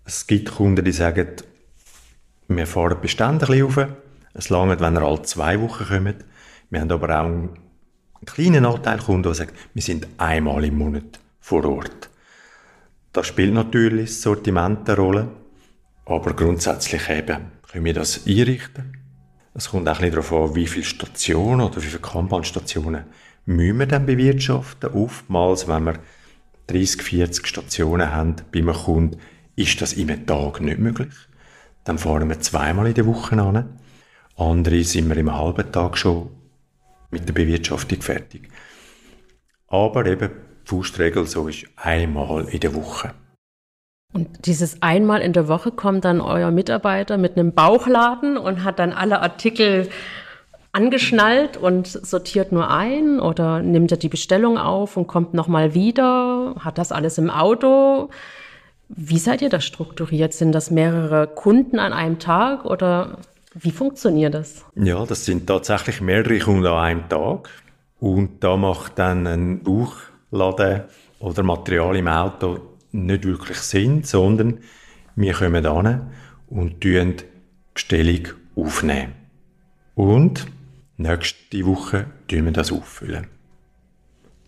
Es 0.04 0.26
gibt 0.26 0.52
Kunden, 0.52 0.84
die 0.84 0.92
sagen, 0.92 1.28
wir 2.48 2.66
fahren 2.66 3.00
bisschen 3.00 3.38
rauf. 3.38 3.78
Es 4.34 4.50
langt, 4.50 4.80
wenn 4.80 4.96
er 4.96 5.02
alle 5.02 5.22
zwei 5.22 5.60
Wochen 5.60 5.86
kommt. 5.86 6.24
Wir 6.70 6.80
haben 6.80 6.90
aber 6.90 7.20
auch 7.20 7.24
einen 7.24 7.50
kleinen 8.24 8.66
Anteil 8.66 8.98
Kunden, 8.98 9.28
die 9.30 9.34
sagen, 9.34 9.52
wir 9.72 9.82
sind 9.82 10.06
einmal 10.18 10.64
im 10.64 10.78
Monat 10.78 11.20
vor 11.40 11.64
Ort. 11.64 12.10
Da 13.12 13.24
spielt 13.24 13.54
natürlich 13.54 14.10
das 14.10 14.22
Sortiment 14.22 14.88
eine 14.88 14.98
Rolle, 14.98 15.28
aber 16.04 16.34
grundsätzlich 16.34 17.08
eben 17.08 17.52
können 17.70 17.84
wir 17.84 17.94
das 17.94 18.26
einrichten. 18.26 18.92
Es 19.54 19.70
kommt 19.70 19.88
auch 19.88 20.00
ein 20.00 20.10
darauf 20.10 20.32
an, 20.32 20.54
wie 20.54 20.66
viele 20.66 20.84
Stationen 20.84 21.62
oder 21.62 21.76
wie 21.76 21.86
viele 21.86 22.02
Kanban-Stationen 22.02 23.04
müssen 23.46 23.78
wir 23.78 23.86
dann 23.86 24.04
bewirtschaften. 24.04 24.90
Oftmals, 24.90 25.66
wenn 25.66 25.84
wir 25.84 25.94
30, 26.66 27.00
40 27.00 27.46
Stationen 27.46 28.12
haben 28.12 28.36
bei 28.52 28.58
einem 28.58 28.74
Kunden, 28.74 29.18
ist 29.54 29.80
das 29.80 29.96
einem 29.96 30.26
Tag 30.26 30.60
nicht 30.60 30.78
möglich. 30.78 31.14
Dann 31.86 31.98
fahren 31.98 32.28
wir 32.28 32.40
zweimal 32.40 32.88
in 32.88 32.94
der 32.94 33.06
Woche 33.06 33.40
an. 33.40 33.78
Andere 34.36 34.82
sind 34.82 35.08
wir 35.08 35.16
im 35.16 35.32
halben 35.32 35.72
Tag 35.72 35.96
schon 35.96 36.28
mit 37.10 37.26
der 37.28 37.32
Bewirtschaftung 37.32 38.02
fertig. 38.02 38.48
Aber 39.68 40.04
eben, 40.04 40.30
die 40.64 40.68
Faustregel 40.68 41.26
so 41.26 41.48
ist 41.48 41.66
einmal 41.76 42.48
in 42.48 42.60
der 42.60 42.74
Woche. 42.74 43.12
Und 44.12 44.46
dieses 44.46 44.82
einmal 44.82 45.20
in 45.20 45.32
der 45.32 45.46
Woche 45.46 45.70
kommt 45.70 46.04
dann 46.04 46.20
euer 46.20 46.50
Mitarbeiter 46.50 47.18
mit 47.18 47.36
einem 47.36 47.52
Bauchladen 47.52 48.36
und 48.36 48.64
hat 48.64 48.78
dann 48.80 48.92
alle 48.92 49.20
Artikel 49.20 49.88
angeschnallt 50.72 51.56
und 51.56 51.86
sortiert 51.86 52.50
nur 52.50 52.68
ein 52.68 53.20
oder 53.20 53.62
nimmt 53.62 53.92
er 53.92 53.96
die 53.96 54.08
Bestellung 54.08 54.58
auf 54.58 54.96
und 54.96 55.06
kommt 55.06 55.34
nochmal 55.34 55.74
wieder? 55.74 56.56
Hat 56.58 56.78
das 56.78 56.92
alles 56.92 57.16
im 57.18 57.30
Auto? 57.30 58.10
Wie 58.88 59.18
seid 59.18 59.42
ihr 59.42 59.48
da 59.48 59.60
strukturiert? 59.60 60.32
Sind 60.32 60.52
das 60.52 60.70
mehrere 60.70 61.26
Kunden 61.26 61.78
an 61.78 61.92
einem 61.92 62.18
Tag 62.18 62.64
oder 62.64 63.18
wie 63.54 63.70
funktioniert 63.70 64.34
das? 64.34 64.64
Ja, 64.74 65.04
das 65.04 65.24
sind 65.24 65.46
tatsächlich 65.46 66.00
mehrere 66.00 66.38
Kunden 66.38 66.66
an 66.66 66.78
einem 66.78 67.08
Tag. 67.08 67.48
Und 67.98 68.44
da 68.44 68.56
macht 68.56 68.98
dann 68.98 69.26
ein 69.26 69.62
Bauchladen 69.62 70.84
oder 71.18 71.42
Material 71.42 71.96
im 71.96 72.08
Auto 72.08 72.60
nicht 72.92 73.24
wirklich 73.24 73.58
Sinn, 73.58 74.04
sondern 74.04 74.58
wir 75.16 75.32
kommen 75.32 75.64
an 75.66 76.10
und 76.48 76.80
tun 76.80 77.14
Bestellung 77.72 78.28
aufnehmen. 78.54 79.14
Und 79.94 80.46
nächste 80.98 81.64
Woche 81.66 82.06
tun 82.28 82.44
wir 82.44 82.52
das 82.52 82.70
auffüllen. 82.70 83.26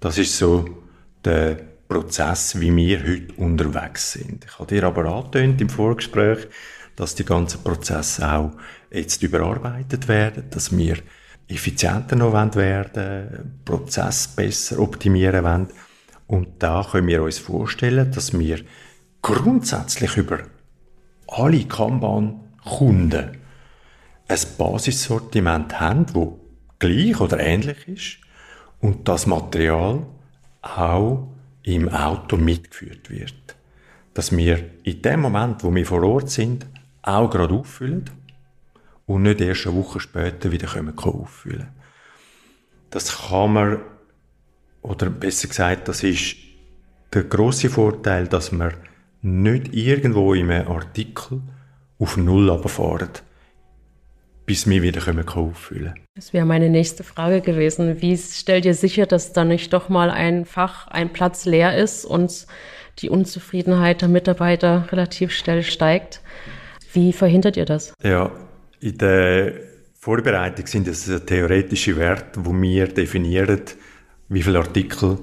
Das 0.01 0.18
ist 0.18 0.37
so 0.37 0.66
der 1.24 1.59
Prozess, 1.88 2.61
wie 2.61 2.74
wir 2.74 3.01
heute 3.01 3.33
unterwegs 3.37 4.12
sind. 4.12 4.44
Ich 4.44 4.59
habe 4.59 4.66
dir 4.66 4.85
aber 4.85 5.07
angetönt 5.07 5.61
im 5.61 5.70
Vorgespräch, 5.70 6.46
dass 6.96 7.14
die 7.14 7.24
ganzen 7.24 7.62
Prozesse 7.62 8.31
auch 8.31 8.53
jetzt 8.90 9.22
überarbeitet 9.22 10.07
werden, 10.07 10.44
dass 10.51 10.77
wir 10.77 10.98
effizienter 11.48 12.16
noch 12.16 12.35
werden 12.57 13.61
Prozess 13.64 14.29
besser 14.29 14.79
optimieren 14.81 15.44
wollen. 15.44 15.68
Und 16.27 16.48
da 16.62 16.87
können 16.90 17.07
wir 17.07 17.22
uns 17.22 17.38
vorstellen, 17.38 18.12
dass 18.12 18.38
wir 18.38 18.61
grundsätzlich 19.22 20.16
über 20.16 20.40
alle 21.27 21.64
Kanban-Kunden 21.64 23.31
ein 24.29 24.38
Basissortiment 24.59 25.81
haben, 25.81 26.07
das 26.07 26.29
gleich 26.79 27.18
oder 27.18 27.40
ähnlich 27.40 27.88
ist 27.88 28.18
und 28.81 29.09
das 29.09 29.27
Material 29.27 30.07
auch 30.61 31.29
im 31.75 31.89
Auto 31.89 32.37
mitgeführt 32.37 33.11
wird. 33.11 33.57
Dass 34.15 34.37
wir 34.37 34.71
in 34.85 35.03
dem 35.03 35.21
Moment, 35.21 35.63
wo 35.63 35.75
wir 35.75 35.87
vor 35.87 36.03
Ort 36.03 36.31
sind, 36.31 36.67
auch 37.03 37.31
gerade 37.31 37.55
auffüllen 37.55 38.11
und 39.07 39.23
nicht 39.23 39.41
erst 39.41 39.67
eine 39.67 39.77
Woche 39.77 40.01
später 40.01 40.51
wieder 40.51 40.67
können 40.67 40.99
auffüllen 40.99 41.69
Das 42.91 43.29
kann 43.29 43.53
man, 43.53 43.81
oder 44.83 45.11
besser 45.11 45.49
gesagt, 45.49 45.89
das 45.89 46.03
ist 46.03 46.37
der 47.13 47.25
große 47.25 47.71
Vorteil, 47.71 48.27
dass 48.29 48.53
man 48.53 48.75
nicht 49.23 49.75
irgendwo 49.75 50.35
in 50.35 50.51
einem 50.51 50.69
Artikel 50.69 51.43
auf 51.99 52.17
Null 52.17 52.49
runterfahren, 52.49 53.11
bis 54.49 54.67
wir 54.67 54.81
wieder 54.81 55.03
auffüllen 55.03 55.93
können. 55.93 55.95
Das 56.15 56.33
wäre 56.33 56.47
meine 56.47 56.71
nächste 56.71 57.05
Frage 57.05 57.43
gewesen. 57.43 58.01
Wie 58.01 58.17
stellt 58.17 58.65
ihr 58.65 58.73
sicher, 58.73 59.05
dass 59.05 59.35
da 59.35 59.45
nicht 59.45 59.75
doch 59.75 59.91
mal 59.91 60.11
ein 60.11 60.47
Fach, 60.47 60.89
ein 60.89 61.13
Platz 61.13 61.45
leer 61.45 61.77
ist 61.77 62.07
und 62.07 62.47
die 63.01 63.11
Unzufriedenheit 63.11 64.01
der 64.01 64.09
Mitarbeiter 64.09 64.89
relativ 64.91 65.33
schnell 65.33 65.63
steigt? 65.63 66.23
Wie 66.95 67.13
verhindert 67.13 67.59
ihr 67.59 67.67
das? 67.67 67.93
Ja, 68.03 68.33
in 68.81 68.97
der 68.97 69.53
Vorbereitung 70.01 70.67
sind 70.67 70.89
es 70.89 71.05
theoretische 71.27 71.99
Werte, 71.99 72.43
wo 72.43 72.53
wir 72.55 72.89
definieren, 72.89 73.61
wie 74.31 74.43
viele 74.43 74.61
Artikel 74.61 75.19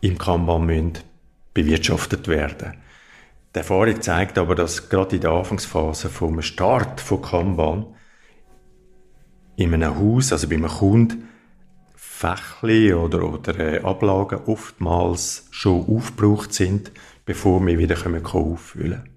im 0.00 0.16
Kanban 0.16 0.64
müssen 0.64 0.94
bewirtschaftet 1.52 2.26
werden. 2.26 2.72
Die 3.54 3.58
Erfahrung 3.58 4.00
zeigt 4.00 4.38
aber, 4.38 4.54
dass 4.54 4.88
gerade 4.88 5.16
in 5.16 5.20
der 5.20 5.32
Anfangsphase 5.32 6.08
vom 6.08 6.40
Start 6.40 7.02
von 7.02 7.20
Kanban 7.20 7.86
in 9.60 9.74
einem 9.74 9.98
Haus, 9.98 10.32
also 10.32 10.48
bei 10.48 10.56
einem 10.56 10.68
Kunden, 10.68 11.28
Fächli 11.94 12.94
oder, 12.94 13.22
oder 13.22 13.58
äh, 13.58 13.80
Ablagen 13.80 14.40
oftmals 14.46 15.48
schon 15.50 15.86
aufgebraucht 15.86 16.52
sind, 16.52 16.92
bevor 17.26 17.64
wir 17.66 17.78
wieder 17.78 17.96
auffüllen 17.96 18.22
können. 18.22 19.08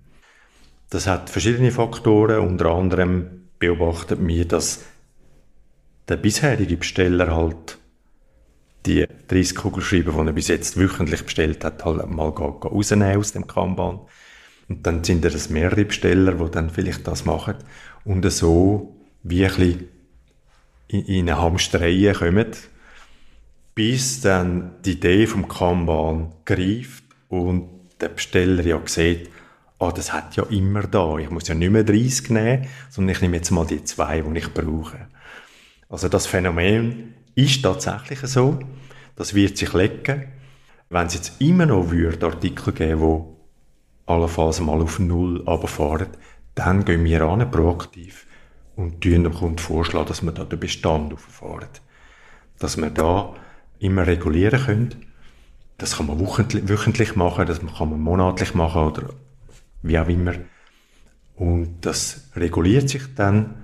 Das 0.89 1.07
hat 1.07 1.29
verschiedene 1.29 1.71
Faktoren, 1.71 2.47
unter 2.47 2.67
anderem 2.67 3.47
beobachtet 3.57 4.19
mir, 4.19 4.45
dass 4.45 4.83
der 6.09 6.17
bisherige 6.17 6.77
Besteller 6.77 7.33
halt 7.33 7.77
die 8.85 9.07
30 9.29 9.55
Kugelschreiber, 9.55 10.11
die 10.11 10.29
er 10.29 10.33
bis 10.33 10.49
jetzt 10.49 10.77
wöchentlich 10.77 11.23
bestellt 11.23 11.63
hat, 11.63 11.85
halt 11.85 12.09
mal 12.09 12.27
rausnehmen 12.29 13.17
aus 13.17 13.31
dem 13.31 13.47
Kanban. 13.47 14.01
Und 14.67 14.85
dann 14.85 15.03
sind 15.03 15.23
es 15.23 15.49
mehrere 15.49 15.85
Besteller, 15.85 16.33
die 16.33 16.51
dann 16.51 16.69
vielleicht 16.69 17.07
das 17.07 17.23
machen 17.23 17.55
und 18.03 18.29
so 18.29 18.97
wie 19.23 19.45
ein 19.45 19.55
bisschen 19.55 19.92
in 20.87 21.29
eine 21.29 21.41
Hamsterei 21.41 22.13
kommen, 22.13 22.51
bis 23.75 24.21
dann 24.21 24.75
die 24.85 24.93
Idee 24.93 25.27
vom 25.27 25.47
Kanban 25.47 26.33
greift 26.45 27.03
und 27.29 27.69
der 27.99 28.09
Besteller 28.09 28.63
ja 28.63 28.79
sieht, 28.85 29.29
oh, 29.79 29.91
das 29.91 30.13
hat 30.13 30.35
ja 30.35 30.43
immer 30.43 30.83
da. 30.83 31.17
Ich 31.17 31.29
muss 31.29 31.47
ja 31.47 31.55
nicht 31.55 31.71
mehr 31.71 31.83
30 31.83 32.29
nehmen, 32.29 32.67
sondern 32.89 33.15
ich 33.15 33.21
nehme 33.21 33.37
jetzt 33.37 33.51
mal 33.51 33.65
die 33.65 33.83
zwei, 33.83 34.21
die 34.21 34.37
ich 34.37 34.53
brauche. 34.53 35.07
Also 35.89 36.09
das 36.09 36.27
Phänomen 36.27 37.13
ist 37.35 37.63
tatsächlich 37.63 38.19
so. 38.21 38.59
Das 39.15 39.33
wird 39.33 39.57
sich 39.57 39.73
lecken. 39.73 40.25
Wenn 40.89 41.07
es 41.07 41.15
jetzt 41.15 41.41
immer 41.41 41.65
noch 41.65 41.91
würde, 41.91 42.25
Artikel 42.25 42.73
geben, 42.73 42.99
die 42.99 44.11
allenfalls 44.11 44.59
mal 44.59 44.81
auf 44.81 44.99
Null 44.99 45.41
runterfahren, 45.41 46.09
dann 46.55 46.85
gehen 46.85 47.03
wir 47.03 47.23
an, 47.23 47.49
proaktiv 47.49 48.27
und 48.75 49.03
dem 49.03 49.33
Kunden 49.33 49.57
vorschlagen, 49.57 50.07
dass 50.07 50.23
wir 50.23 50.31
da 50.31 50.43
den 50.43 50.59
Bestand 50.59 51.13
auffahren. 51.13 51.67
Dass 52.59 52.77
wir 52.77 52.89
da 52.89 53.35
immer 53.79 54.07
regulieren 54.07 54.63
können. 54.63 55.05
Das 55.77 55.97
kann 55.97 56.07
man 56.07 56.19
wöchentlich 56.19 57.15
machen, 57.15 57.45
das 57.45 57.59
kann 57.59 57.89
man 57.89 57.99
monatlich 57.99 58.53
machen 58.53 58.83
oder 58.83 59.09
wie 59.81 59.99
auch 59.99 60.07
immer. 60.07 60.33
Und 61.35 61.81
das 61.81 62.29
reguliert 62.35 62.89
sich 62.89 63.03
dann 63.15 63.55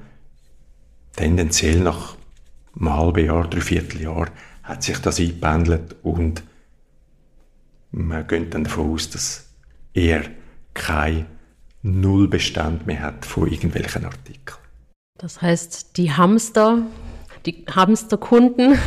tendenziell 1.15 1.79
nach 1.79 2.15
einem 2.75 2.93
halben 2.93 3.25
Jahr, 3.25 3.47
dreiviertel 3.47 4.01
Jahr 4.01 4.27
hat 4.63 4.83
sich 4.83 4.99
das 4.99 5.19
eingependelt 5.19 5.95
und 6.03 6.43
man 7.91 8.27
geht 8.27 8.53
dann 8.53 8.65
davon 8.65 8.91
aus, 8.91 9.09
dass 9.09 9.49
er 9.93 10.23
kein 10.73 11.25
Nullbestand 11.81 12.85
mehr 12.85 13.01
hat 13.01 13.25
von 13.25 13.51
irgendwelchen 13.51 14.05
Artikeln. 14.05 14.68
Das 15.19 15.41
heißt, 15.41 15.97
die 15.97 16.13
Hamster, 16.13 16.77
die 17.45 17.65
Hamsterkunden 17.69 18.79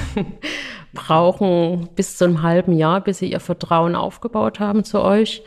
brauchen 0.94 1.90
bis 1.94 2.16
zu 2.16 2.24
einem 2.24 2.42
halben 2.42 2.72
Jahr, 2.72 3.02
bis 3.02 3.18
sie 3.18 3.30
ihr 3.30 3.38
Vertrauen 3.38 3.94
aufgebaut 3.94 4.58
haben 4.58 4.82
zu 4.82 5.02
euch. 5.02 5.42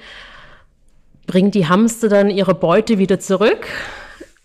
Bringen 1.25 1.49
die 1.49 1.67
Hamster 1.67 2.07
dann 2.07 2.29
ihre 2.29 2.53
Beute 2.53 2.99
wieder 2.99 3.19
zurück? 3.19 3.65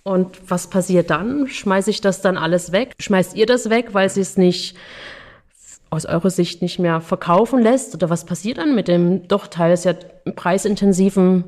Und 0.02 0.50
was 0.50 0.70
passiert 0.70 1.10
dann? 1.10 1.46
Schmeiße 1.46 1.90
ich 1.90 2.00
das 2.00 2.22
dann 2.22 2.38
alles 2.38 2.72
weg? 2.72 2.94
Schmeißt 2.98 3.36
ihr 3.36 3.44
das 3.44 3.68
weg, 3.68 3.92
weil 3.92 4.08
sie 4.08 4.22
es 4.22 4.38
nicht 4.38 4.78
aus 5.90 6.06
eurer 6.06 6.30
Sicht 6.30 6.62
nicht 6.62 6.78
mehr 6.78 7.02
verkaufen 7.02 7.60
lässt? 7.60 7.94
Oder 7.94 8.08
was 8.08 8.24
passiert 8.24 8.56
dann 8.56 8.74
mit 8.74 8.88
dem 8.88 9.28
doch 9.28 9.46
teils 9.46 9.84
ja 9.84 9.92
preisintensiven 10.36 11.44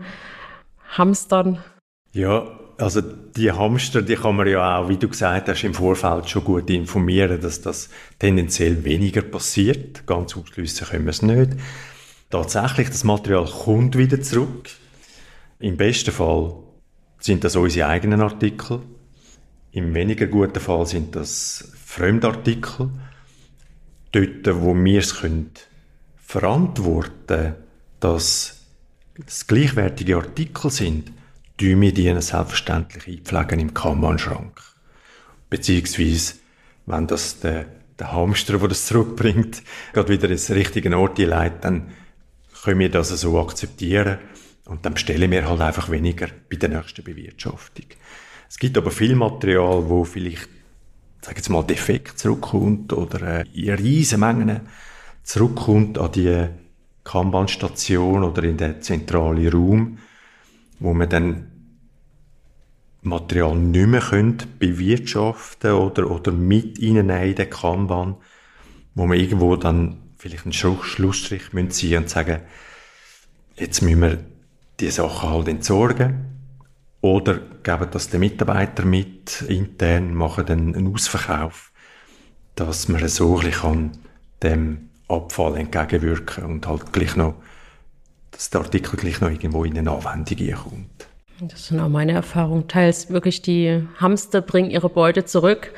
Hamstern? 0.91 1.65
Ja, 2.13 2.59
also 2.83 3.01
die 3.01 3.51
Hamster, 3.51 4.03
die 4.03 4.17
kann 4.17 4.37
man 4.37 4.49
ja 4.49 4.79
auch, 4.79 4.89
wie 4.89 4.97
du 4.97 5.09
gesagt 5.09 5.49
hast, 5.49 5.65
im 5.65 5.75
Vorfeld 5.75 6.29
schon 6.29 6.45
gut 6.45 6.69
informieren, 6.69 7.41
dass 7.41 7.61
das 7.61 7.89
tendenziell 8.19 8.85
weniger 8.85 9.23
passiert. 9.23 10.07
Ganz 10.07 10.37
ausschliessen 10.37 10.87
können 10.87 11.05
wir 11.05 11.11
es 11.11 11.23
nicht. 11.23 11.53
Tatsächlich, 12.31 12.89
das 12.89 13.05
Material 13.05 13.47
kommt 13.47 13.97
wieder 13.97 14.21
zurück. 14.21 14.69
Im 15.61 15.77
besten 15.77 16.13
Fall 16.13 16.55
sind 17.19 17.45
das 17.45 17.57
unsere 17.57 17.89
eigenen 17.89 18.21
Artikel. 18.21 18.81
Im 19.71 19.95
weniger 19.95 20.27
guten 20.27 20.61
Fall 20.61 20.87
sind 20.87 21.15
das 21.15 21.73
Fremdartikel. 21.85 22.91
Dort, 24.11 24.61
wo 24.61 24.75
wir 24.75 24.99
es 24.99 25.21
können 25.21 25.51
verantworten 26.17 27.55
dass 28.01 28.65
es 29.27 29.47
gleichwertige 29.47 30.17
Artikel 30.17 30.71
sind, 30.71 31.13
tun 31.63 31.81
wir 31.81 31.95
die 31.95 32.21
selbstverständlich 32.21 33.07
einpflegen 33.07 33.61
im 33.61 33.73
Kanban-Schrank. 33.75 34.61
Beziehungsweise, 35.49 36.35
wenn 36.87 37.07
das 37.07 37.39
der, 37.39 37.67
der 38.01 38.13
Hamster, 38.13 38.59
der 38.59 38.69
das 38.69 38.87
zurückbringt, 38.87 39.63
gerade 39.93 40.09
wieder 40.09 40.29
ins 40.29 40.51
richtige 40.51 40.97
Ort 40.97 41.19
leitet, 41.19 41.65
dann 41.65 41.93
können 42.65 42.81
wir 42.81 42.91
das 42.91 43.11
so 43.11 43.39
akzeptieren 43.41 44.19
und 44.65 44.85
dann 44.85 44.95
bestellen 44.95 45.31
wir 45.31 45.49
halt 45.49 45.61
einfach 45.61 45.89
weniger 45.89 46.29
bei 46.51 46.57
der 46.57 46.69
nächsten 46.69 47.05
Bewirtschaftung. 47.05 47.87
Es 48.49 48.59
gibt 48.59 48.77
aber 48.77 48.91
viel 48.91 49.15
Material, 49.15 49.89
wo 49.89 50.03
vielleicht, 50.03 50.49
sag 51.21 51.37
jetzt 51.37 51.49
mal, 51.49 51.63
defekt 51.63 52.19
zurückkommt 52.19 52.93
oder 52.93 53.41
äh, 53.41 53.45
in 53.55 53.75
riesen 53.75 54.19
Mengen 54.19 54.63
zurückkommt 55.23 55.97
an 55.97 56.11
die 56.11 56.49
Kanban-Station 57.05 58.25
oder 58.25 58.43
in 58.43 58.57
den 58.57 58.83
zentralen 58.83 59.49
Raum, 59.49 59.99
wo 60.81 60.93
man 60.93 61.09
dann 61.09 61.52
Material 63.03 63.57
nicht 63.57 63.87
mehr 63.89 64.01
können 64.01 64.39
bewirtschaften 64.59 65.73
oder, 65.73 66.11
oder 66.11 66.33
mit 66.33 66.79
reinnehmen 66.81 67.23
in 67.23 67.35
den 67.35 67.51
Kanban, 67.51 68.17
wo 68.95 69.07
man 69.07 69.19
irgendwo 69.19 69.57
dann 69.57 69.99
vielleicht 70.17 70.45
einen 70.45 70.53
Schlussstrich 70.53 71.43
ziehen 71.71 72.03
und 72.03 72.09
sagen, 72.09 72.43
jetzt 73.57 73.83
müssen 73.83 74.03
wir 74.03 74.19
die 74.79 74.91
Sachen 74.91 75.31
halt 75.31 75.49
entsorgen. 75.49 76.29
Oder 77.01 77.41
geben 77.65 77.89
das 77.91 78.11
den 78.11 78.21
Mitarbeiter 78.21 78.85
mit, 78.85 79.43
intern, 79.43 80.15
machen 80.15 80.47
dann 80.47 80.75
einen 80.75 80.95
Ausverkauf, 80.95 81.73
dass 82.55 82.87
man 82.87 83.07
so 83.09 83.41
ein 83.41 83.51
bisschen 83.51 83.91
dem 84.45 84.91
Abfall 85.09 85.57
entgegenwirken 85.57 86.45
und 86.45 86.67
halt 86.69 86.93
gleich 86.93 87.17
noch, 87.17 87.35
dass 88.31 88.51
der 88.51 88.61
Artikel 88.61 88.97
gleich 88.97 89.21
noch 89.21 89.31
irgendwo 89.31 89.65
in 89.65 89.77
eine 89.77 89.91
Anwendung 89.91 90.55
kommt. 90.55 91.09
Das 91.41 91.67
sind 91.67 91.81
auch 91.81 91.89
meine 91.89 92.13
Erfahrungen. 92.13 92.69
Teils 92.69 93.11
wirklich 93.11 93.43
die 93.43 93.87
Hamster 93.97 94.41
bringen 94.41 94.71
ihre 94.71 94.89
Beute 94.89 95.25
zurück, 95.25 95.73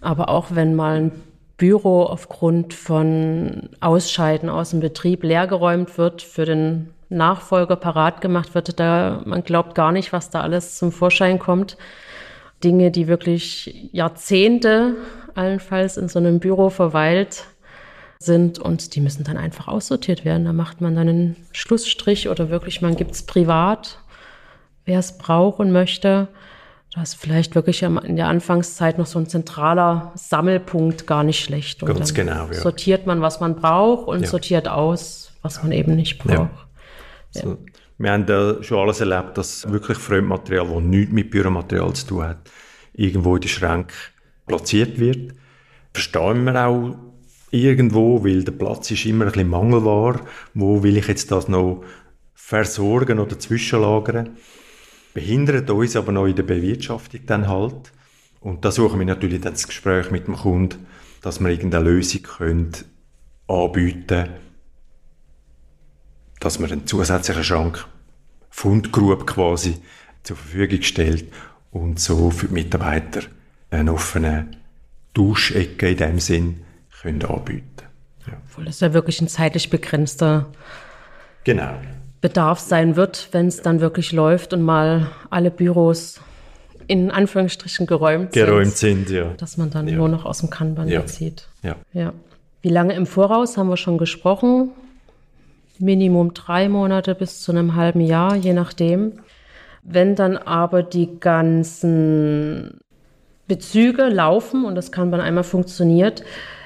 aber 0.00 0.28
auch 0.28 0.48
wenn 0.50 0.74
mal 0.74 1.00
ein 1.00 1.12
Büro 1.56 2.04
aufgrund 2.04 2.72
von 2.72 3.68
Ausscheiden 3.80 4.48
aus 4.48 4.70
dem 4.70 4.80
Betrieb 4.80 5.22
leergeräumt 5.22 5.98
wird 5.98 6.22
für 6.22 6.46
den 6.46 6.88
Nachfolger 7.10 7.76
parat 7.76 8.20
gemacht 8.20 8.54
wird, 8.54 8.78
da 8.80 9.20
man 9.26 9.42
glaubt 9.42 9.74
gar 9.74 9.92
nicht, 9.92 10.12
was 10.12 10.30
da 10.30 10.40
alles 10.40 10.78
zum 10.78 10.92
Vorschein 10.92 11.38
kommt. 11.38 11.76
Dinge, 12.62 12.90
die 12.90 13.08
wirklich 13.08 13.90
Jahrzehnte 13.92 14.94
allenfalls 15.34 15.96
in 15.96 16.08
so 16.08 16.18
einem 16.18 16.40
Büro 16.40 16.70
verweilt 16.70 17.44
sind 18.20 18.58
und 18.58 18.94
die 18.94 19.00
müssen 19.00 19.24
dann 19.24 19.36
einfach 19.36 19.66
aussortiert 19.66 20.24
werden. 20.24 20.44
Da 20.44 20.52
macht 20.52 20.80
man 20.80 20.94
dann 20.94 21.08
einen 21.08 21.36
Schlussstrich 21.52 22.28
oder 22.28 22.50
wirklich 22.50 22.80
man 22.82 22.96
gibt 22.96 23.12
es 23.12 23.22
privat, 23.22 23.98
wer 24.90 24.98
es 24.98 25.16
braucht 25.16 25.60
und 25.60 25.70
möchte. 25.70 26.26
Das 26.94 27.10
ist 27.10 27.20
vielleicht 27.20 27.54
wirklich 27.54 27.82
in 27.82 28.16
der 28.16 28.26
Anfangszeit 28.26 28.98
noch 28.98 29.06
so 29.06 29.20
ein 29.20 29.28
zentraler 29.28 30.10
Sammelpunkt 30.16 31.06
gar 31.06 31.22
nicht 31.22 31.44
schlecht. 31.44 31.82
Und 31.82 31.94
Ganz 31.94 32.12
genau, 32.12 32.48
ja. 32.48 32.54
Sortiert 32.54 33.06
man, 33.06 33.20
was 33.20 33.38
man 33.38 33.54
braucht 33.54 34.08
und 34.08 34.22
ja. 34.22 34.26
sortiert 34.26 34.66
aus, 34.66 35.32
was 35.42 35.62
man 35.62 35.70
eben 35.70 35.94
nicht 35.94 36.18
braucht. 36.18 36.34
Ja. 36.34 36.50
Also, 37.36 37.58
wir 37.98 38.10
haben 38.10 38.26
da 38.26 38.60
schon 38.62 38.78
alles 38.78 39.00
erlebt, 39.00 39.38
dass 39.38 39.70
wirklich 39.70 39.98
Fremdmaterial, 39.98 40.66
das 40.66 40.82
nichts 40.82 41.12
mit 41.12 41.30
Büromaterial 41.30 41.92
zu 41.92 42.06
tun 42.08 42.24
hat, 42.24 42.50
irgendwo 42.92 43.36
in 43.36 43.42
den 43.42 43.48
Schrank 43.48 43.92
platziert 44.48 44.98
wird. 44.98 45.34
Verstehen 45.92 46.42
wir 46.44 46.66
auch 46.66 46.96
irgendwo, 47.52 48.24
weil 48.24 48.42
der 48.42 48.52
Platz 48.52 48.90
ist 48.90 49.06
immer 49.06 49.26
ein 49.26 49.32
bisschen 49.32 49.48
mangelbar. 49.48 50.22
Wo 50.54 50.82
will 50.82 50.96
ich 50.96 51.06
jetzt 51.06 51.30
das 51.30 51.46
noch 51.46 51.84
versorgen 52.34 53.20
oder 53.20 53.38
zwischenlagern? 53.38 54.30
Behindert 55.14 55.68
uns 55.70 55.96
aber 55.96 56.12
noch 56.12 56.26
in 56.26 56.36
der 56.36 56.42
Bewirtschaftung 56.44 57.20
dann 57.26 57.48
halt. 57.48 57.92
Und 58.40 58.64
da 58.64 58.70
suchen 58.70 58.98
wir 58.98 59.06
natürlich 59.06 59.40
dann 59.40 59.52
das 59.52 59.66
Gespräch 59.66 60.10
mit 60.10 60.26
dem 60.26 60.36
Kunden, 60.36 60.86
dass 61.20 61.40
wir 61.40 61.48
irgendeine 61.48 61.84
Lösung 61.84 62.22
können 62.22 62.72
anbieten 63.48 64.06
können, 64.06 64.30
dass 66.38 66.58
man 66.58 66.72
einen 66.72 66.86
zusätzlichen 66.86 67.44
Schrank, 67.44 67.86
Fundgrube 68.48 69.26
quasi, 69.26 69.76
zur 70.22 70.36
Verfügung 70.36 70.82
stellt 70.82 71.32
und 71.70 72.00
so 72.00 72.30
für 72.30 72.46
die 72.46 72.54
Mitarbeiter 72.54 73.22
eine 73.70 73.92
offene 73.92 74.48
Duschecke 75.14 75.90
in 75.90 75.96
dem 75.96 76.18
Sinn 76.20 76.62
können 77.02 77.24
anbieten 77.24 77.70
ja. 78.26 78.64
Das 78.64 78.80
ja 78.80 78.92
wirklich 78.92 79.20
ein 79.20 79.28
zeitlich 79.28 79.70
begrenzter 79.70 80.50
genau. 81.44 81.80
Bedarf 82.20 82.58
sein 82.58 82.96
wird, 82.96 83.28
wenn 83.32 83.46
es 83.46 83.62
dann 83.62 83.80
wirklich 83.80 84.12
läuft 84.12 84.52
und 84.52 84.62
mal 84.62 85.08
alle 85.30 85.50
Büros 85.50 86.20
in 86.86 87.10
Anführungsstrichen 87.10 87.86
geräumt, 87.86 88.32
geräumt 88.32 88.76
sind, 88.76 89.08
sind 89.08 89.16
ja. 89.16 89.32
dass 89.36 89.56
man 89.56 89.70
dann 89.70 89.86
ja. 89.86 89.96
nur 89.96 90.08
noch 90.08 90.24
aus 90.24 90.40
dem 90.40 90.50
Kanban 90.50 90.88
ja. 90.88 91.06
zieht. 91.06 91.48
Ja. 91.62 91.76
ja. 91.92 92.12
Wie 92.62 92.68
lange 92.68 92.94
im 92.94 93.06
Voraus 93.06 93.56
haben 93.56 93.68
wir 93.68 93.76
schon 93.76 93.96
gesprochen? 93.96 94.70
Minimum 95.78 96.34
drei 96.34 96.68
Monate 96.68 97.14
bis 97.14 97.40
zu 97.40 97.52
einem 97.52 97.74
halben 97.74 98.00
Jahr, 98.00 98.34
je 98.34 98.52
nachdem. 98.52 99.20
Wenn 99.82 100.14
dann 100.14 100.36
aber 100.36 100.82
die 100.82 101.20
ganzen 101.20 102.80
Bezüge 103.48 104.08
laufen 104.08 104.64
und 104.64 104.74
das 104.74 104.92
kann 104.92 105.10
man 105.10 105.20
einmal 105.20 105.44
funktioniert, 105.44 106.22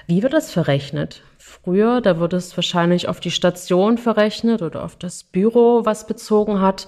wie 0.07 0.23
wird 0.23 0.33
das 0.33 0.51
verrechnet? 0.51 1.23
Früher, 1.65 2.01
da 2.01 2.21
wurde 2.21 2.37
es 2.37 2.57
wahrscheinlich 2.57 3.09
auf 3.09 3.21
die 3.21 3.31
Station 3.31 3.97
verrechnet 3.99 4.61
oder 4.63 4.85
auf 4.85 4.97
das 4.97 5.25
Büro, 5.25 5.85
was 5.85 6.07
bezogen 6.07 6.61
hat. 6.61 6.87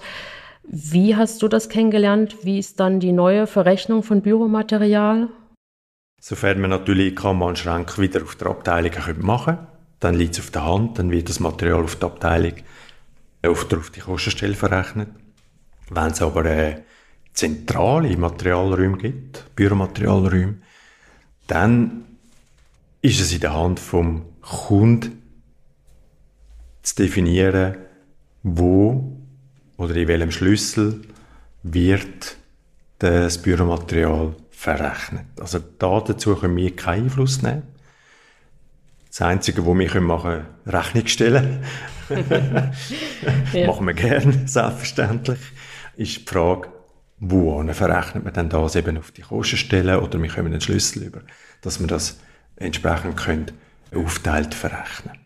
Wie 0.63 1.15
hast 1.15 1.41
du 1.41 1.47
das 1.47 1.67
kennengelernt? 1.67 2.37
Wie 2.43 2.59
ist 2.59 2.79
dann 2.79 2.99
die 2.99 3.11
neue 3.11 3.47
Verrechnung 3.47 4.03
von 4.03 4.21
Büromaterial? 4.21 5.29
Sofern 6.21 6.61
man 6.61 6.69
natürlich 6.69 7.19
Schrank 7.55 7.97
wieder 7.97 8.21
auf 8.21 8.35
der 8.35 8.47
Abteilung 8.47 8.91
machen 9.21 9.55
können 9.55 9.67
dann 9.99 10.15
liegt 10.15 10.35
es 10.35 10.39
auf 10.39 10.51
der 10.51 10.65
Hand, 10.65 10.99
dann 10.99 11.11
wird 11.11 11.29
das 11.29 11.39
Material 11.39 11.83
auf 11.83 11.95
der 11.95 12.09
Abteilung 12.09 12.53
auf 13.43 13.67
die 13.67 13.99
Kostenstelle 13.99 14.55
verrechnet. 14.55 15.09
Wenn 15.89 16.11
es 16.11 16.21
aber 16.21 16.45
äh, 16.45 16.81
zentrale 17.33 18.15
Materialräume 18.17 18.97
gibt, 18.97 19.55
Büromaterialräume, 19.55 20.55
dann 21.47 22.05
ist 23.01 23.21
es 23.21 23.31
in 23.31 23.39
der 23.39 23.55
Hand 23.55 23.79
vom 23.79 24.25
Kunden 24.47 25.21
zu 26.81 26.95
definieren, 26.95 27.77
wo 28.43 29.17
oder 29.77 29.95
in 29.95 30.07
welchem 30.07 30.31
Schlüssel 30.31 31.01
wird 31.63 32.37
das 32.99 33.41
Büromaterial 33.41 34.35
verrechnet. 34.49 35.25
Also 35.39 35.59
da 35.59 35.99
dazu 35.99 36.35
können 36.35 36.55
wir 36.55 36.75
keinen 36.75 37.05
Einfluss 37.05 37.41
nehmen. 37.41 37.63
Das 39.09 39.21
Einzige, 39.21 39.65
was 39.65 39.77
wir 39.77 40.01
machen 40.01 40.31
können, 40.31 40.45
Rechnung 40.65 41.07
stellen. 41.07 41.63
ja. 43.53 43.67
Machen 43.67 43.85
wir 43.85 43.93
gerne, 43.93 44.47
selbstverständlich. 44.47 45.39
Ist 45.97 46.17
die 46.17 46.25
Frage, 46.25 46.69
wo 47.19 47.63
verrechnet 47.73 48.23
man 48.23 48.33
dann 48.33 48.49
das 48.49 48.75
eben 48.75 48.97
auf 48.97 49.11
die 49.11 49.21
Kostenstelle 49.23 49.99
oder 50.01 50.21
wir 50.21 50.29
kommen 50.29 50.53
einen 50.53 50.61
Schlüssel 50.61 51.03
über, 51.03 51.21
dass 51.61 51.79
wir 51.79 51.87
das 51.87 52.19
entsprechend 52.55 53.17
können 53.17 53.51
aufteilt 53.95 54.53
verrechnen. 54.53 55.17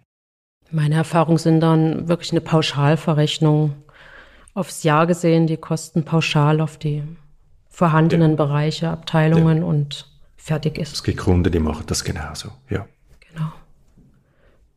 Meine 0.69 0.95
Erfahrungen 0.95 1.37
sind 1.37 1.59
dann 1.59 2.07
wirklich 2.07 2.31
eine 2.31 2.41
Pauschalverrechnung 2.41 3.73
aufs 4.53 4.83
Jahr 4.83 5.07
gesehen, 5.07 5.47
die 5.47 5.57
Kosten 5.57 6.03
pauschal 6.05 6.61
auf 6.61 6.77
die 6.77 7.03
vorhandenen 7.69 8.31
ja. 8.31 8.35
Bereiche, 8.37 8.89
Abteilungen 8.89 9.59
ja. 9.59 9.63
und 9.63 10.07
fertig 10.37 10.77
ist. 10.77 10.93
Es 10.93 11.03
gibt 11.03 11.19
Kunden, 11.19 11.51
die 11.51 11.59
machen 11.59 11.83
das 11.87 12.03
genauso, 12.03 12.49
ja. 12.69 12.85
Genau. 13.31 13.51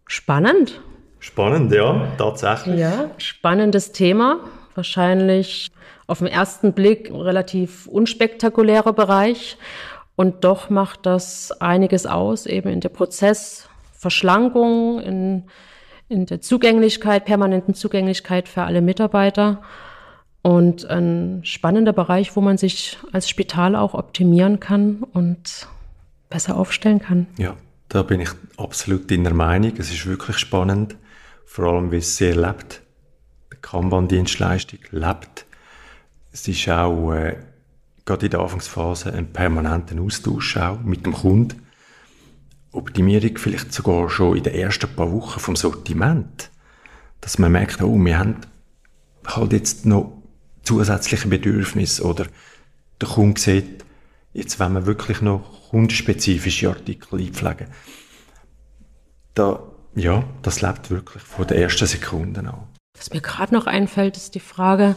Spannend. 0.07 0.81
Spannend, 1.19 1.73
ja, 1.73 2.09
tatsächlich. 2.19 2.79
Ja, 2.79 3.11
spannendes 3.19 3.93
Thema. 3.93 4.41
Wahrscheinlich 4.75 5.71
auf 6.07 6.19
den 6.19 6.27
ersten 6.27 6.73
Blick 6.73 7.11
relativ 7.11 7.87
unspektakulärer 7.87 8.93
Bereich. 8.93 9.57
Und 10.17 10.45
doch 10.45 10.71
macht 10.71 11.07
das 11.07 11.51
einiges 11.61 12.07
aus, 12.07 12.47
eben 12.47 12.69
in 12.69 12.81
der 12.81 12.91
Prozessverschlankung, 14.05 15.01
in, 15.01 15.45
in 16.09 16.27
der 16.27 16.41
Zugänglichkeit, 16.41 17.25
permanenten 17.25 17.75
Zugänglichkeit 17.75 18.49
für 18.49 18.63
alle 18.63 18.83
Mitarbeiter. 18.83 19.63
Und 20.43 20.85
ein 20.85 21.41
spannender 21.45 21.95
Bereich, 21.95 22.37
wo 22.37 22.43
man 22.43 22.59
sich 22.59 22.99
als 23.13 23.29
Spital 23.31 23.75
auch 23.75 23.95
optimieren 23.95 24.61
kann 24.61 25.03
und 25.03 25.67
besser 26.29 26.57
aufstellen 26.57 26.99
kann. 26.99 27.27
Ja, 27.39 27.57
da 27.89 28.03
bin 28.03 28.21
ich 28.21 28.29
absolut 28.59 29.11
in 29.11 29.25
der 29.25 29.33
Meinung. 29.33 29.73
Es 29.79 29.91
ist 29.91 30.05
wirklich 30.05 30.37
spannend, 30.37 30.97
vor 31.47 31.73
allem 31.73 31.91
wie 31.91 31.97
es 31.97 32.19
sehr 32.19 32.37
lebt. 32.37 32.83
Die 33.53 33.57
Kanban-Dienstleistung 33.63 34.81
lebt. 34.91 35.47
Es 36.31 36.47
ist 36.47 36.69
auch 36.69 37.13
äh, 37.13 37.37
gerade 38.05 38.27
in 38.27 38.31
der 38.31 38.41
Anfangsphase 38.41 39.15
einen 39.15 39.33
permanenten 39.33 39.99
Austausch 39.99 40.59
auch 40.59 40.81
mit 40.83 41.07
dem 41.07 41.15
Kunden. 41.15 41.64
Optimierung 42.75 43.39
vielleicht 43.39 43.73
sogar 43.73 44.09
schon 44.09 44.37
in 44.37 44.43
den 44.43 44.55
ersten 44.55 44.95
paar 44.95 45.13
Wochen 45.13 45.41
vom 45.41 45.57
Sortiment. 45.57 46.51
Dass 47.21 47.39
man 47.39 47.53
merkt, 47.53 47.81
oh, 47.83 47.97
wir 47.97 48.19
haben 48.19 48.37
halt 49.27 49.53
jetzt 49.53 49.87
noch 49.87 50.13
zusätzliche 50.63 51.29
Bedürfnisse 51.29 52.03
oder 52.05 52.27
der 53.01 53.09
Kunde 53.09 53.41
sieht, 53.41 53.85
jetzt 54.33 54.59
wenn 54.61 54.73
wir 54.73 54.87
wirklich 54.87 55.21
noch 55.21 55.71
kundenspezifische 55.71 56.69
Artikel 56.69 57.21
einpflegen. 57.21 57.69
Da, 59.35 59.61
ja, 59.95 60.25
das 60.43 60.61
lebt 60.61 60.91
wirklich 60.91 61.23
von 61.23 61.47
den 61.47 61.59
ersten 61.59 61.87
Sekunden 61.87 62.47
an. 62.47 62.69
Was 62.97 63.13
mir 63.13 63.21
gerade 63.21 63.55
noch 63.55 63.67
einfällt, 63.67 64.17
ist 64.17 64.35
die 64.35 64.41
Frage, 64.41 64.97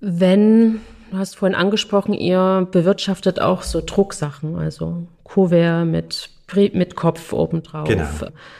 wenn 0.00 0.80
Du 1.10 1.16
hast 1.16 1.36
vorhin 1.36 1.56
angesprochen, 1.56 2.12
ihr 2.12 2.68
bewirtschaftet 2.70 3.40
auch 3.40 3.62
so 3.62 3.80
Drucksachen, 3.84 4.56
also 4.56 5.06
Kuvert 5.28 5.86
mit, 5.86 6.30
mit 6.72 6.96
Kopf 6.96 7.32
obendrauf. 7.32 7.86
Genau. 7.86 8.06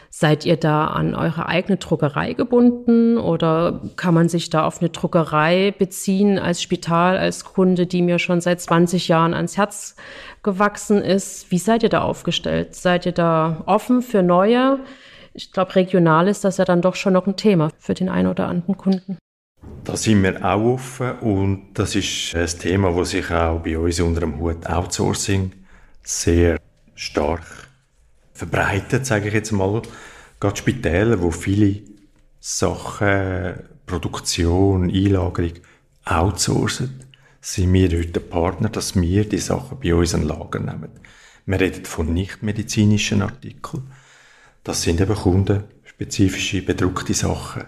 Seid 0.09 0.45
ihr 0.45 0.57
da 0.57 0.87
an 0.87 1.15
eure 1.15 1.47
eigene 1.47 1.77
Druckerei 1.77 2.33
gebunden 2.33 3.17
oder 3.17 3.81
kann 3.95 4.13
man 4.13 4.29
sich 4.29 4.49
da 4.49 4.65
auf 4.65 4.79
eine 4.79 4.89
Druckerei 4.89 5.73
beziehen 5.77 6.37
als 6.37 6.61
Spital, 6.61 7.17
als 7.17 7.43
Kunde, 7.43 7.87
die 7.87 8.01
mir 8.01 8.19
schon 8.19 8.41
seit 8.41 8.61
20 8.61 9.07
Jahren 9.07 9.33
ans 9.33 9.57
Herz 9.57 9.95
gewachsen 10.43 11.01
ist? 11.01 11.51
Wie 11.51 11.57
seid 11.57 11.83
ihr 11.83 11.89
da 11.89 12.01
aufgestellt? 12.01 12.75
Seid 12.75 13.05
ihr 13.05 13.11
da 13.11 13.63
offen 13.65 14.01
für 14.01 14.23
neue? 14.23 14.79
Ich 15.33 15.51
glaube, 15.51 15.75
regional 15.75 16.27
ist 16.27 16.43
das 16.43 16.57
ja 16.57 16.65
dann 16.65 16.81
doch 16.81 16.95
schon 16.95 17.13
noch 17.13 17.27
ein 17.27 17.35
Thema 17.35 17.69
für 17.77 17.93
den 17.93 18.09
einen 18.09 18.27
oder 18.27 18.47
anderen 18.47 18.77
Kunden. 18.77 19.17
Da 19.83 19.95
sind 19.95 20.23
wir 20.23 20.43
auch 20.43 20.73
offen 20.73 21.19
und 21.19 21.69
das 21.73 21.95
ist 21.95 22.35
ein 22.35 22.47
Thema, 22.59 22.91
das 22.91 23.11
sich 23.11 23.31
auch 23.31 23.59
bei 23.59 23.77
uns 23.77 23.99
unter 23.99 24.21
dem 24.21 24.39
Hut 24.39 24.65
Outsourcing 24.67 25.51
sehr 26.03 26.59
stark 26.95 27.45
verbreitet, 28.33 29.05
sage 29.05 29.27
ich 29.27 29.33
jetzt 29.33 29.51
mal. 29.51 29.81
Gerade 30.39 30.57
Spitäler, 30.57 31.21
wo 31.21 31.31
viele 31.31 31.81
Sachen, 32.39 33.55
Produktion, 33.85 34.89
Einlagerung 34.89 35.53
outsourcen, 36.05 37.05
sind 37.41 37.73
wir 37.73 37.89
heute 37.89 38.07
der 38.07 38.19
Partner, 38.21 38.69
dass 38.69 38.95
wir 38.95 39.27
die 39.27 39.37
Sachen 39.37 39.79
bei 39.79 39.93
uns 39.93 40.13
in 40.13 40.23
Lager 40.23 40.59
nehmen. 40.59 40.91
Wir 41.45 41.59
reden 41.59 41.85
von 41.85 42.13
nichtmedizinischen 42.13 43.21
Artikeln. 43.21 43.91
Das 44.63 44.81
sind 44.81 45.01
eben 45.01 45.15
kundenspezifische 45.15 46.61
bedruckte 46.61 47.13
Sachen, 47.13 47.63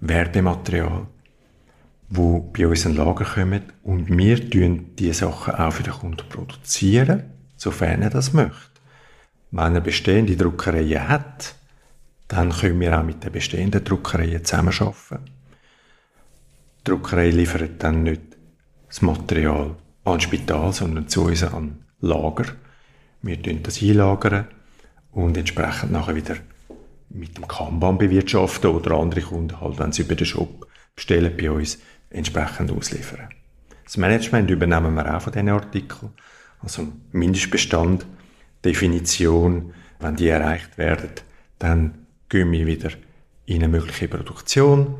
Werbematerial 0.00 1.06
wo 2.14 2.40
bei 2.40 2.66
uns 2.66 2.84
in 2.84 2.94
Lager 2.94 3.24
kommen 3.24 3.62
und 3.82 4.16
wir 4.16 4.50
tun 4.50 4.90
diese 4.98 5.14
Sachen 5.14 5.54
auch 5.54 5.72
für 5.72 5.82
den 5.82 5.94
Kunden 5.94 6.28
produzieren, 6.28 7.22
sofern 7.62 8.02
er 8.02 8.10
das 8.10 8.32
möchte. 8.32 8.80
Wenn 9.52 9.74
er 9.74 9.80
bestehende 9.80 10.36
Druckereien 10.36 11.08
hat, 11.08 11.54
dann 12.26 12.50
können 12.50 12.80
wir 12.80 12.98
auch 12.98 13.04
mit 13.04 13.22
den 13.22 13.32
bestehenden 13.32 13.84
Druckereien 13.84 14.44
zusammenarbeiten. 14.44 15.30
Die 16.78 16.84
Druckerei 16.84 17.30
liefert 17.30 17.82
dann 17.82 18.02
nicht 18.02 18.22
das 18.88 19.02
Material 19.02 19.76
an 20.04 20.20
Spital, 20.20 20.72
sondern 20.72 21.08
zu 21.08 21.24
uns 21.24 21.44
an 21.44 21.84
Lager. 22.00 22.46
Wir 23.22 23.40
tun 23.40 23.62
das 23.62 23.80
einlagern 23.80 24.48
und 25.12 25.36
entsprechend 25.36 25.92
nachher 25.92 26.16
wieder 26.16 26.36
mit 27.10 27.36
dem 27.36 27.46
Kanban 27.46 27.98
bewirtschaften 27.98 28.70
oder 28.70 28.96
andere 28.96 29.20
Kunden 29.20 29.60
halt, 29.60 29.78
wenn 29.78 29.92
sie 29.92 30.02
über 30.02 30.16
den 30.16 30.26
Shop 30.26 30.66
bestellen 30.96 31.36
bei 31.38 31.50
uns, 31.50 31.78
entsprechend 32.10 32.72
ausliefern. 32.72 33.28
Das 33.84 33.96
Management 33.98 34.50
übernehmen 34.50 34.94
wir 34.94 35.14
auch 35.14 35.22
von 35.22 35.32
diesen 35.32 35.50
Artikeln. 35.50 36.12
Also 36.62 36.88
Mindestbestand, 37.12 38.06
Definition, 38.64 39.72
wenn 39.98 40.16
die 40.16 40.28
erreicht 40.28 40.78
werden, 40.78 41.10
dann 41.58 42.06
gehen 42.28 42.50
wir 42.52 42.66
wieder 42.66 42.90
in 43.46 43.56
eine 43.56 43.68
mögliche 43.68 44.08
Produktion 44.08 44.94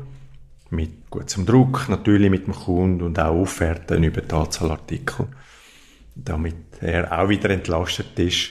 mit 0.69 1.09
gutem 1.09 1.45
Druck, 1.45 1.87
natürlich 1.87 2.29
mit 2.29 2.47
dem 2.47 2.53
Kunden 2.53 3.01
und 3.01 3.19
auch 3.19 3.35
Offerten 3.35 4.03
über 4.03 4.21
die 4.21 4.33
Anzahl 4.33 4.71
Artikel, 4.71 5.27
damit 6.15 6.55
er 6.81 7.17
auch 7.17 7.29
wieder 7.29 7.49
entlastet 7.49 8.17
ist. 8.19 8.49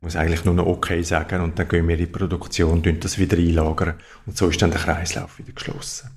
muss 0.00 0.16
eigentlich 0.16 0.44
nur 0.44 0.54
noch 0.54 0.66
okay 0.66 1.02
sagen 1.02 1.40
und 1.40 1.58
dann 1.58 1.68
gehen 1.68 1.88
wir 1.88 1.98
in 1.98 2.04
die 2.04 2.06
Produktion, 2.06 2.82
das 3.00 3.18
wieder 3.18 3.38
einlagern 3.38 3.94
und 4.26 4.36
so 4.36 4.48
ist 4.48 4.60
dann 4.60 4.70
der 4.70 4.80
Kreislauf 4.80 5.38
wieder 5.38 5.52
geschlossen. 5.52 6.10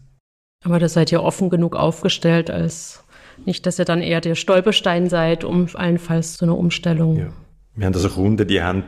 Aber 0.64 0.80
da 0.80 0.90
seid 0.90 1.12
ihr 1.12 1.24
offen 1.24 1.50
genug 1.50 1.76
aufgestellt, 1.76 2.50
als 2.50 3.04
nicht, 3.46 3.66
dass 3.66 3.80
ihr 3.80 3.86
dann 3.86 4.02
eher 4.02 4.22
der 4.22 4.36
Stolperstein 4.36 5.10
seid, 5.10 5.44
um 5.44 5.68
allenfalls 5.74 6.38
so 6.38 6.46
eine 6.46 6.54
Umstellung. 6.54 7.18
Ja. 7.18 7.30
Wir 7.76 7.86
haben 7.86 7.94
also 7.94 8.10
Kunden, 8.10 8.48
die 8.48 8.62
haben 8.62 8.84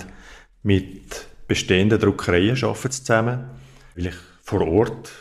mit 0.64 1.28
bestehenden 1.48 2.00
Druckereien 2.00 2.62
arbeiten 2.64 2.92
zusammen, 2.92 3.46
weil 3.96 4.08
ich 4.08 4.16
vor 4.42 4.68
Ort, 4.68 5.12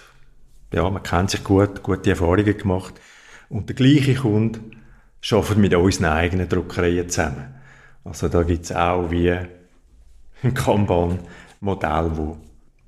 ja, 0.72 0.88
man 0.88 1.02
kennt 1.02 1.30
sich 1.30 1.44
gut, 1.44 1.82
gute 1.82 2.10
Erfahrungen 2.10 2.56
gemacht. 2.56 2.94
Und 3.48 3.68
der 3.68 3.76
gleiche 3.76 4.14
Kunde 4.14 4.60
arbeitet 5.30 5.58
mit 5.58 5.74
unseren 5.74 6.06
eigenen 6.06 6.48
Druckereien 6.48 7.08
zusammen. 7.08 7.54
Also 8.04 8.28
da 8.28 8.42
gibt 8.42 8.64
es 8.64 8.72
auch 8.72 9.10
wie 9.10 9.30
ein 9.30 10.54
Kanban-Modell, 10.54 12.10
das 12.10 12.36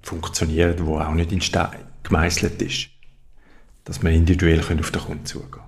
funktioniert, 0.02 0.84
wo 0.84 0.98
auch 0.98 1.12
nicht 1.12 1.32
in 1.32 1.40
Stein 1.40 1.86
gemeißelt 2.02 2.62
ist 2.62 2.90
dass 3.84 4.02
wir 4.02 4.10
individuell 4.10 4.60
auf 4.60 4.68
den 4.68 5.02
Kunden 5.02 5.26
zugehen 5.26 5.50
können. 5.50 5.64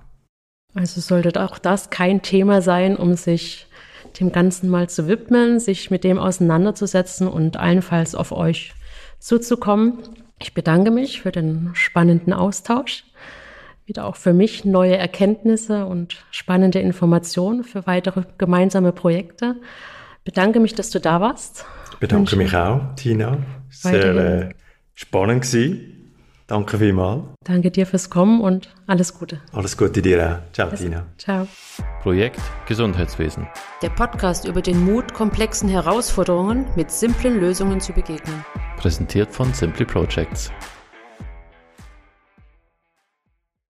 Also 0.75 1.01
sollte 1.01 1.43
auch 1.43 1.59
das 1.59 1.89
kein 1.89 2.21
Thema 2.21 2.61
sein, 2.61 2.95
um 2.95 3.15
sich 3.15 3.67
dem 4.19 4.31
Ganzen 4.31 4.69
mal 4.69 4.89
zu 4.89 5.07
widmen, 5.07 5.59
sich 5.59 5.91
mit 5.91 6.03
dem 6.03 6.17
auseinanderzusetzen 6.17 7.27
und 7.27 7.57
allenfalls 7.57 8.15
auf 8.15 8.31
euch 8.31 8.73
zuzukommen. 9.19 9.99
Ich 10.39 10.53
bedanke 10.53 10.91
mich 10.91 11.21
für 11.21 11.31
den 11.31 11.71
spannenden 11.73 12.33
Austausch. 12.33 13.05
Wieder 13.85 14.05
auch 14.05 14.15
für 14.15 14.33
mich 14.33 14.65
neue 14.65 14.97
Erkenntnisse 14.97 15.85
und 15.85 16.23
spannende 16.31 16.79
Informationen 16.79 17.63
für 17.63 17.85
weitere 17.85 18.23
gemeinsame 18.37 18.93
Projekte. 18.93 19.57
Bedanke 20.23 20.59
mich, 20.59 20.73
dass 20.73 20.89
du 20.89 20.99
da 20.99 21.19
warst. 21.19 21.65
Ich 21.91 21.97
bedanke 21.97 22.35
mich 22.35 22.55
auch, 22.55 22.95
Tina. 22.95 23.37
Sehr 23.69 24.15
äh, 24.15 24.49
spannend 24.93 25.43
gewesen. 25.43 25.92
Danke 26.47 26.77
vielmals. 26.77 27.23
Danke 27.45 27.71
dir 27.71 27.85
fürs 27.85 28.09
Kommen 28.09 28.41
und 28.41 28.69
alles 28.85 29.13
Gute. 29.17 29.39
Alles 29.53 29.77
Gute 29.77 30.01
dir 30.01 30.25
auch. 30.25 30.53
Ciao, 30.53 30.69
Tina. 30.69 31.05
Ciao. 31.17 31.47
Projekt 32.01 32.41
Gesundheitswesen. 32.67 33.47
Der 33.81 33.89
Podcast 33.89 34.45
über 34.45 34.61
den 34.61 34.83
Mut, 34.83 35.13
komplexen 35.13 35.69
Herausforderungen 35.69 36.65
mit 36.75 36.91
simplen 36.91 37.39
Lösungen 37.39 37.79
zu 37.79 37.93
begegnen. 37.93 38.43
Präsentiert 38.77 39.31
von 39.31 39.53
Simply 39.53 39.85
Projects. 39.85 40.51